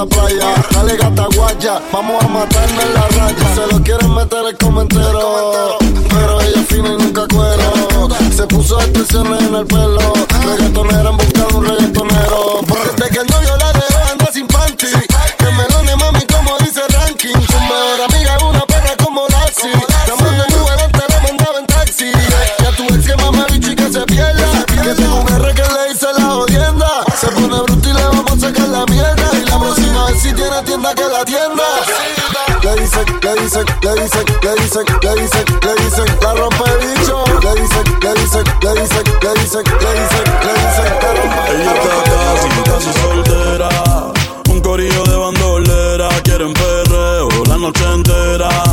La 0.04 0.10
playa. 0.10 0.54
Dale 0.72 0.98
gata 0.98 1.28
guaya, 1.36 1.82
vamos 1.92 2.24
a 2.24 2.28
matarme 2.28 2.84
en 2.84 2.94
la 2.94 3.08
raya. 3.08 3.56
Se 3.56 3.74
lo 3.74 3.82
quieren 3.84 4.14
meter 4.14 4.46
el 4.50 4.58
comentero. 4.58 5.78
Pero 6.10 6.42
ella 6.42 6.64
fina 6.68 6.90
y 6.90 6.98
nunca 6.98 7.28
cuero. 7.28 8.10
Se 8.36 8.46
puso 8.48 8.80
expresiones 8.80 9.42
en 9.44 9.56
el 9.56 9.66
pelo. 9.66 10.14
Reggaetonera 10.46 11.10
en 11.10 11.18
busca 11.18 11.46
de 11.46 11.56
un 11.56 11.66
reggaetonero. 11.66 12.62
Tienda 30.84 30.96
que 30.96 31.10
la 31.10 31.26
tienda. 31.26 31.64
Le 32.62 32.76
dicen, 32.82 33.06
le 33.22 33.42
dicen, 33.42 33.66
le 33.82 33.96
dicen, 34.02 34.26
le 34.42 34.56
dicen, 34.56 34.86
le 35.02 35.22
dicen, 35.22 35.46
le 35.62 35.76
dicen, 35.84 36.06
la 36.22 36.34
rompe 36.34 36.64
bicho. 36.80 37.24
Le 37.42 37.62
dicen, 37.62 37.84
le 38.02 38.14
dicen, 38.16 38.44
le 38.62 38.82
dicen, 38.82 39.04
le 39.22 39.34
dicen, 39.34 39.64
le 39.64 39.94
dicen, 39.94 40.24
le 40.42 40.54
dicen, 40.54 40.88
la 41.02 41.10
rompe 41.14 41.42
Ella 41.52 41.74
está 41.74 41.96
casi, 42.10 42.50
casi 42.66 42.92
soltera. 43.02 43.70
Un 44.50 44.62
corillo 44.62 45.04
de 45.04 45.16
bandolera. 45.16 46.10
Quieren 46.24 46.54
perreo 46.54 47.30
la 47.48 47.58
noche 47.58 47.84
entera. 47.86 48.73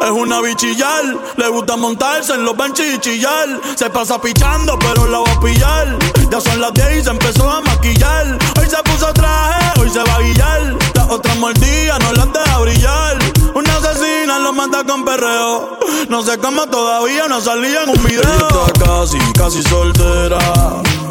Es 0.00 0.10
una 0.10 0.40
bichillar, 0.40 1.04
le 1.36 1.48
gusta 1.48 1.76
montarse 1.76 2.34
en 2.34 2.44
los 2.44 2.56
benches 2.56 2.94
y 2.94 2.98
chillar. 2.98 3.60
Se 3.74 3.90
pasa 3.90 4.20
pichando, 4.20 4.78
pero 4.78 5.06
la 5.06 5.18
va 5.18 5.32
a 5.32 5.40
pillar. 5.40 5.98
Ya 6.30 6.40
son 6.40 6.60
las 6.60 6.72
10 6.74 6.98
y 6.98 7.04
se 7.04 7.10
empezó 7.10 7.50
a 7.50 7.60
maquillar. 7.60 8.38
Hoy 8.58 8.66
se 8.68 8.76
puso 8.82 9.12
traje, 9.12 9.80
hoy 9.80 9.90
se 9.90 10.00
va 10.00 10.14
a 10.16 10.20
guillar. 10.20 10.76
Las 10.94 11.10
otras 11.10 11.36
mordidas 11.38 11.98
no 12.00 12.12
las 12.12 12.32
deja 12.32 12.58
brillar. 12.58 13.18
Una 13.54 13.76
asesina 13.76 14.38
lo 14.38 14.52
mata 14.52 14.84
con 14.84 15.04
perreo. 15.04 15.78
No 16.08 16.22
sé 16.22 16.38
cómo 16.38 16.66
todavía 16.66 17.26
no 17.28 17.40
salía 17.40 17.82
en 17.84 17.90
un 17.90 18.04
video. 18.04 18.22
Ella 18.22 18.66
está 18.66 18.84
casi, 18.84 19.18
casi 19.32 19.62
soltera. 19.62 20.38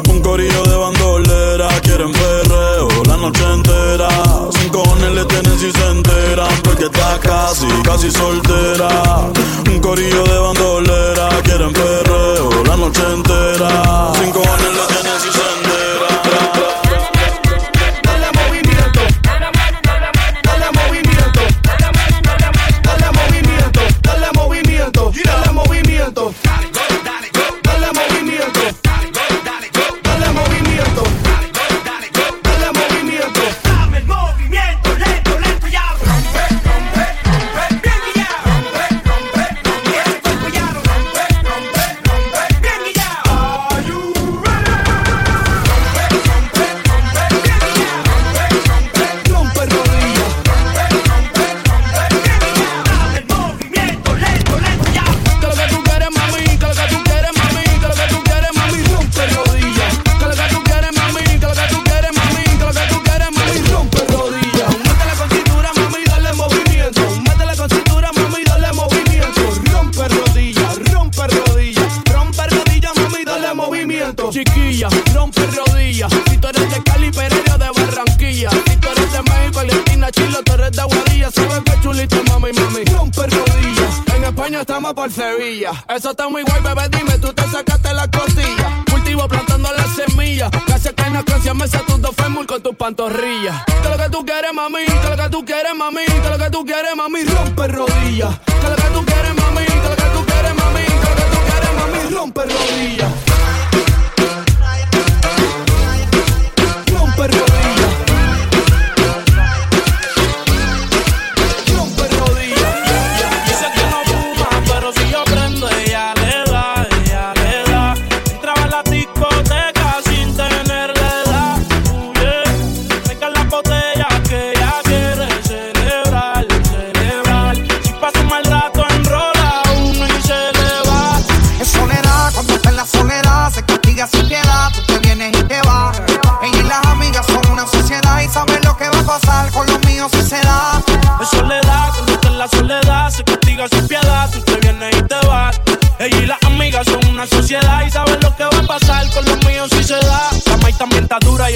Un 0.08 0.22
corillo 0.22 0.62
de 0.62 0.76
bandolera. 0.76 1.68
Quieren 1.82 2.12
perreo 2.12 2.95
entera. 3.28 4.08
Sin 4.50 4.68
cojones 4.70 5.12
le 5.12 5.24
tienen 5.24 5.58
si 5.58 5.70
se 5.72 5.86
enteran. 5.88 6.48
Porque 6.62 6.84
está 6.84 7.18
casi, 7.20 7.66
casi 7.82 8.10
soltera. 8.10 9.30
Un 9.70 9.80
corillo 9.80 10.24
de 10.24 10.38
bandolera. 10.38 11.28
Quieren 11.44 11.72
perreo 11.72 12.25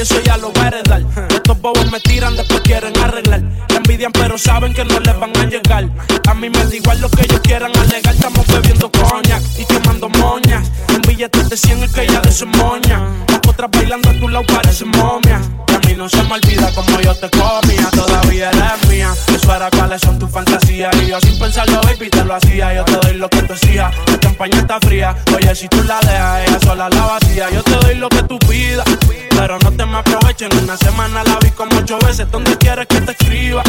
eso 0.00 0.20
ya 0.20 0.36
lo 0.38 0.52
va 0.52 0.64
a 0.64 0.68
heredar. 0.68 1.02
Estos 1.28 1.60
bobos 1.60 1.90
me 1.90 2.00
tiran, 2.00 2.34
después 2.36 2.60
quieren 2.62 2.96
arreglar. 2.98 3.42
La 3.68 3.76
envidian, 3.76 4.12
pero 4.12 4.38
saben 4.38 4.72
que 4.72 4.84
no 4.84 4.98
les 4.98 5.18
van 5.18 5.36
a 5.36 5.44
llegar. 5.44 5.88
A 6.28 6.34
mí 6.34 6.48
me 6.48 6.64
da 6.64 6.74
igual 6.74 7.00
lo 7.00 7.10
que 7.10 7.22
ellos 7.22 7.40
quieran 7.40 7.72
alegar. 7.76 8.14
Estamos 8.14 8.46
bebiendo 8.46 8.90
coña 8.90 9.40
y 9.58 9.64
quemando 9.64 10.08
moñas. 10.08 10.70
Un 10.94 11.02
billete 11.02 11.44
de 11.44 11.56
100 11.56 11.82
el 11.82 11.92
que 11.92 12.06
ya 12.06 12.20
de 12.20 12.32
su 12.32 12.46
moña. 12.46 13.02
Otras 13.46 13.70
bailando 13.70 14.10
a 14.10 14.12
tu 14.14 14.28
lado 14.28 14.46
parecen 14.46 14.88
momia. 14.90 15.40
Y 15.68 15.74
a 15.74 15.78
mí 15.80 15.94
no 15.96 16.08
se 16.08 16.22
me 16.22 16.34
olvida 16.34 16.72
como 16.74 17.00
yo 17.00 17.14
te 17.14 17.28
comía. 17.30 17.90
Todavía 17.90 18.50
eres 18.50 18.88
mía. 18.88 19.12
Eso 19.34 19.54
era 19.54 19.70
cuáles 19.70 20.00
son 20.00 20.18
tus 20.18 20.30
fantasías. 20.30 20.94
Y 21.02 21.08
yo 21.08 21.20
sin 21.20 21.38
pensarlo, 21.38 21.80
baby, 21.82 22.08
te 22.08 22.24
lo 22.24 22.34
hacía. 22.34 22.74
Yo 22.74 22.84
te 22.84 22.96
doy 23.06 23.18
lo 23.18 23.28
que 23.28 23.42
tú 23.42 23.52
hacías. 23.52 23.94
La 24.06 24.20
champaña 24.20 24.58
está 24.60 24.78
fría. 24.80 25.14
Oye, 25.36 25.54
si 25.54 25.68
tú 25.68 25.82
la 25.82 26.00
dejas, 26.00 26.48
ella 26.48 26.58
sola 26.60 26.88
la 26.88 27.02
vacía. 27.06 27.50
Yo 27.50 27.62
te 27.62 27.72
doy 27.72 27.94
lo 27.96 28.08
que 28.08 28.22
tú 28.22 28.38
pidas. 28.38 28.86
Pero 29.40 29.58
no 29.60 29.72
te 29.72 29.86
me 29.86 29.96
aprovechen. 29.96 30.50
Una 30.62 30.76
semana 30.76 31.24
la 31.24 31.38
vi 31.38 31.50
como 31.52 31.74
ocho 31.78 31.98
veces. 32.00 32.30
¿Dónde 32.30 32.58
quieres 32.58 32.86
que 32.86 33.00
te 33.00 33.12
escriba? 33.12 33.62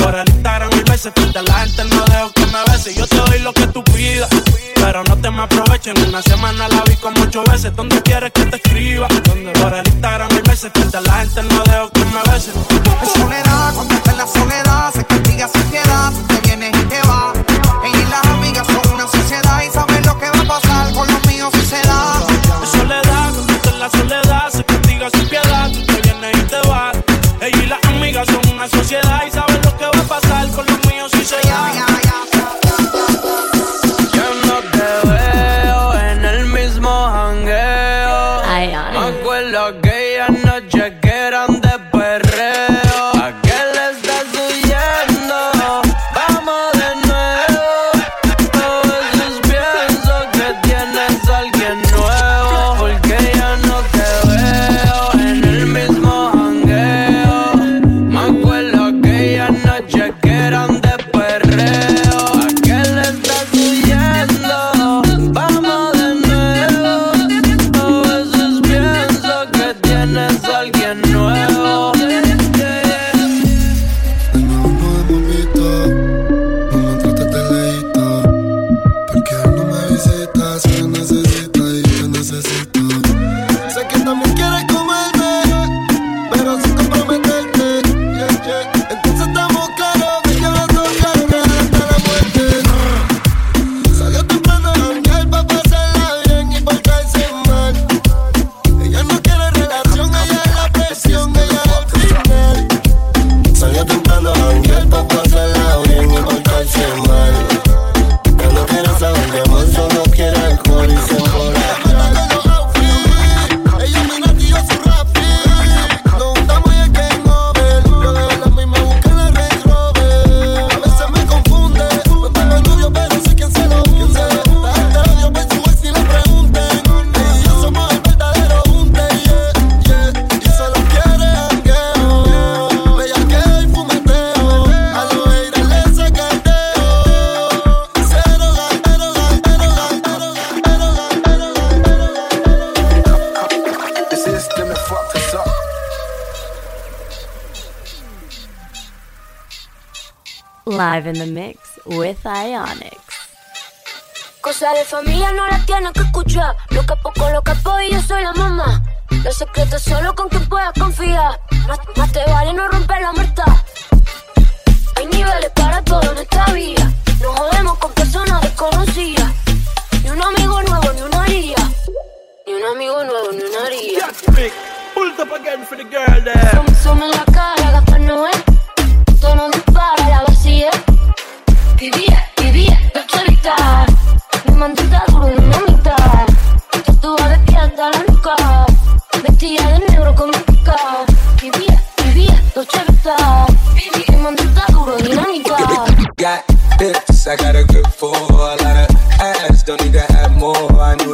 Por 0.00 0.14
el 0.14 0.28
Instagram 0.28 0.70
mil 0.70 0.84
veces. 0.84 1.12
Frente 1.16 1.40
a 1.40 1.42
la 1.42 1.52
gente 1.54 1.82
no 1.82 2.04
dejo 2.04 2.30
que 2.30 2.46
me 2.46 2.62
bese. 2.70 2.94
Yo 2.94 3.08
te 3.08 3.16
doy 3.16 3.40
lo 3.40 3.52
que 3.52 3.66
tú 3.66 3.82
pidas. 3.82 4.28
Pero 4.76 5.02
no 5.02 5.16
te 5.16 5.28
me 5.32 5.42
aprovechen. 5.42 5.96
Una 6.06 6.22
semana 6.22 6.68
la 6.68 6.80
vi 6.84 6.94
como 6.94 7.20
ocho 7.20 7.42
veces. 7.50 7.74
¿Dónde 7.74 8.00
quieres 8.02 8.30
que 8.30 8.44
te 8.44 8.56
escriba? 8.56 9.08
Por 9.08 9.74
el 9.74 9.88
Instagram 9.88 10.28
mil 10.32 10.42
veces. 10.42 10.70
Frente 10.72 10.96
a 10.96 11.00
la 11.00 11.12
gente 11.14 11.42
no 11.42 11.62
dejo 11.64 11.90
que 11.90 12.04
me 12.04 12.32
bese. 12.32 12.52
En 13.02 13.08
soledad, 13.20 13.74
cuando 13.74 13.94
está 13.94 14.12
en 14.12 14.18
la 14.18 14.26
soledad, 14.28 14.94
se 14.94 15.04
castiga 15.06 15.48
sin 15.48 15.62
piedad, 15.64 16.12
tú 16.12 16.22
te 16.22 16.40
vienes 16.46 16.70
y 16.70 16.84
te 16.84 17.00
vas. 17.02 17.36
Ella 17.82 17.98
y 18.00 18.10
las 18.10 18.26
amigas 18.26 18.66
son 18.68 18.94
una 18.94 19.08
sociedad 19.08 19.60
y 19.60 19.72
saben 19.72 19.95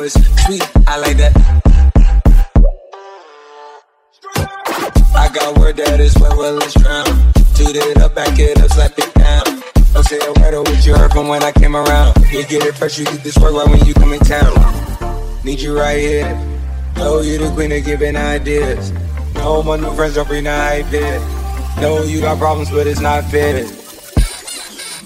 I 0.03 0.09
sweet, 0.09 0.69
I 0.89 0.99
like 0.99 1.17
that. 1.19 1.33
I 5.15 5.29
got 5.33 5.57
word 5.57 5.77
that 5.77 6.01
is 6.01 6.19
wet, 6.19 6.37
well, 6.37 6.55
let's 6.55 6.75
drown. 6.75 7.07
Toot 7.55 7.77
it 7.77 7.99
up, 7.99 8.13
back 8.13 8.37
it 8.37 8.61
up, 8.61 8.69
slap 8.73 8.99
it 8.99 9.15
down. 9.15 9.63
Don't 9.93 10.03
say 10.03 10.19
a 10.19 10.33
word 10.41 10.55
of 10.55 10.67
what 10.67 10.85
you 10.85 10.97
heard 10.97 11.13
from 11.13 11.29
when 11.29 11.45
I 11.45 11.53
came 11.53 11.77
around. 11.77 12.17
You 12.33 12.45
get 12.45 12.65
it 12.65 12.75
fresh, 12.75 12.99
you 12.99 13.05
get 13.05 13.23
this 13.23 13.39
work 13.39 13.53
right 13.53 13.69
when 13.69 13.87
you 13.87 13.95
come 13.95 14.13
in 14.13 14.19
town. 14.21 14.53
Need 15.45 15.61
you 15.61 15.79
right 15.79 15.99
here. 15.99 16.35
Know 16.97 17.21
you 17.21 17.39
the 17.39 17.53
queen 17.55 17.71
of 17.71 17.85
giving 17.85 18.17
ideas. 18.17 18.91
No, 19.35 19.63
my 19.63 19.77
new 19.77 19.95
friends 19.95 20.17
don't 20.17 20.27
bring 20.27 20.45
the 20.45 20.51
hype 20.51 20.87
here. 20.87 21.21
Know 21.81 22.03
you 22.03 22.21
got 22.21 22.39
problems, 22.39 22.71
but 22.71 22.89
it's 22.89 22.99
not 22.99 23.23
fair. 23.27 23.65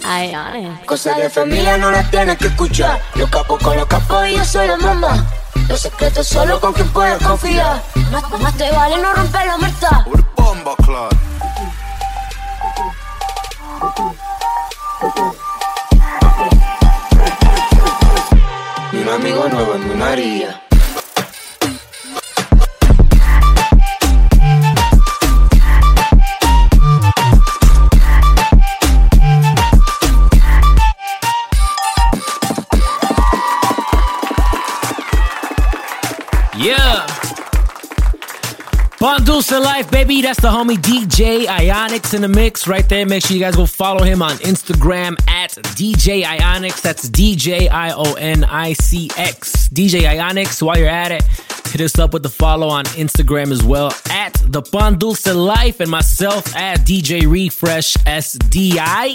Ionic. 0.06 0.84
Cosa 0.86 1.14
de 1.14 1.28
familia 1.28 1.76
no 1.76 1.90
la 1.90 2.08
tienes 2.10 2.38
que 2.38 2.46
escuchar. 2.46 3.00
Los 3.16 3.28
capos 3.28 3.60
con 3.62 3.76
los 3.76 3.86
capos 3.86 4.26
y 4.28 4.36
yo 4.36 4.44
soy 4.44 4.68
la 4.68 4.76
mamá. 4.76 5.26
Los 5.68 5.80
secretos 5.80 6.26
solo 6.26 6.60
con 6.60 6.72
quien 6.72 6.88
puedes 6.90 7.20
confiar. 7.22 7.82
Más, 8.12 8.40
más 8.40 8.56
te 8.56 8.70
vale 8.70 8.96
no 8.98 9.12
romper 9.12 9.46
la 9.46 9.56
muerta. 9.56 10.06
Bomba 10.36 10.76
Club. 10.76 11.16
Ni 18.92 19.00
un 19.00 19.08
amigo 19.08 19.48
nuevo, 19.48 19.74
ni 19.74 19.90
una 19.90 20.08
haría. 20.12 20.65
Bon 38.98 39.22
Dulce 39.22 39.52
Life, 39.52 39.90
baby. 39.90 40.22
That's 40.22 40.40
the 40.40 40.48
homie 40.48 40.76
DJ 40.78 41.44
Ionix 41.44 42.14
in 42.14 42.22
the 42.22 42.28
mix 42.28 42.66
right 42.66 42.88
there. 42.88 43.04
Make 43.04 43.26
sure 43.26 43.36
you 43.36 43.42
guys 43.42 43.54
go 43.54 43.66
follow 43.66 44.02
him 44.02 44.22
on 44.22 44.36
Instagram 44.36 45.20
at 45.28 45.50
DJ 45.76 46.22
Ionix. 46.22 46.80
That's 46.80 47.10
DJ 47.10 47.70
I 47.70 47.92
O 47.92 48.14
N 48.14 48.44
I 48.44 48.72
C 48.72 49.10
X. 49.18 49.68
DJ 49.68 50.02
Ionix. 50.04 50.62
While 50.62 50.78
you're 50.78 50.88
at 50.88 51.12
it, 51.12 51.22
hit 51.68 51.80
us 51.80 51.98
up 51.98 52.12
with 52.12 52.22
the 52.22 52.28
follow 52.28 52.68
on 52.68 52.84
Instagram 52.86 53.50
as 53.52 53.62
well 53.62 53.92
at 54.10 54.34
the 54.48 54.62
Bon 54.72 54.98
Dulce 54.98 55.26
Life 55.26 55.80
and 55.80 55.90
myself 55.90 56.54
at 56.56 56.80
DJ 56.80 57.30
Refresh 57.30 57.94
SDI. 57.94 59.14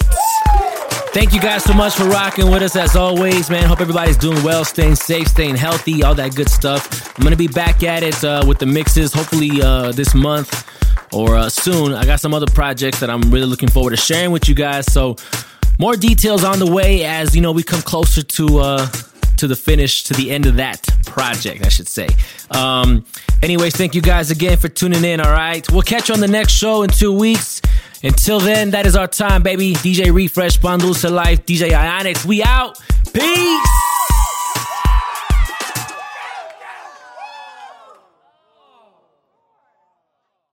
Thank 1.14 1.34
you 1.34 1.42
guys 1.42 1.64
so 1.64 1.74
much 1.74 1.96
for 1.96 2.06
rocking 2.06 2.50
with 2.50 2.62
us 2.62 2.76
as 2.76 2.96
always, 2.96 3.50
man. 3.50 3.64
Hope 3.66 3.82
everybody's 3.82 4.18
doing 4.18 4.42
well, 4.44 4.64
staying 4.64 4.96
safe, 4.96 5.28
staying 5.28 5.58
healthy, 5.58 6.04
all 6.04 6.16
that 6.16 6.36
good 6.36 6.50
stuff. 6.50 7.18
I'm 7.18 7.24
gonna 7.24 7.36
be 7.36 7.48
back 7.48 7.84
at 7.84 8.04
it 8.04 8.24
uh, 8.24 8.44
with 8.48 8.60
the 8.60 8.66
mixes, 8.66 9.14
hopefully 9.14 9.62
uh, 9.62 9.92
this 9.92 10.16
month 10.16 10.68
or 11.14 11.36
uh, 11.36 11.50
soon. 11.50 11.94
I 11.94 12.06
got 12.06 12.20
some 12.20 12.34
other 12.34 12.48
projects 12.48 13.00
that 13.02 13.10
I'm 13.10 13.22
really 13.30 13.46
looking 13.46 13.70
forward 13.70 13.92
to 13.92 13.98
sharing 13.98 14.32
with 14.32 14.48
you 14.48 14.56
guys. 14.56 14.92
So 14.92 15.18
more 15.80 15.96
details 15.96 16.44
on 16.44 16.60
the 16.60 16.72
way 16.72 17.04
as 17.04 17.36
you 17.36 17.42
know 17.42 17.52
we 17.52 17.64
come 17.64 17.82
closer 17.82 18.22
to 18.22 18.60
uh, 18.60 18.88
to 19.42 19.48
the 19.48 19.56
finish, 19.56 20.04
to 20.04 20.14
the 20.14 20.30
end 20.30 20.46
of 20.46 20.56
that 20.58 20.88
project, 21.06 21.66
I 21.66 21.70
should 21.70 21.88
say. 21.88 22.08
Um, 22.52 23.04
anyways, 23.42 23.76
thank 23.76 23.96
you 23.96 24.02
guys 24.02 24.30
again 24.30 24.56
for 24.58 24.70
tuning 24.70 25.04
in. 25.04 25.20
All 25.20 25.32
right, 25.32 25.70
we'll 25.72 25.82
catch 25.82 26.10
you 26.10 26.14
on 26.14 26.22
the 26.22 26.28
next 26.28 26.54
show 26.54 26.84
in 26.84 26.90
two 26.92 27.12
weeks. 27.12 27.60
Until 28.04 28.40
then, 28.40 28.72
that 28.72 28.86
is 28.86 28.96
our 28.96 29.08
time, 29.08 29.42
baby. 29.42 29.74
DJ 29.74 30.14
Refresh, 30.14 30.58
Bon 30.58 30.80
Dulce 30.80 31.04
Life, 31.06 31.46
DJ 31.46 31.70
Ionix. 31.72 32.24
We 32.24 32.44
out. 32.44 32.80
Peace. 33.14 33.91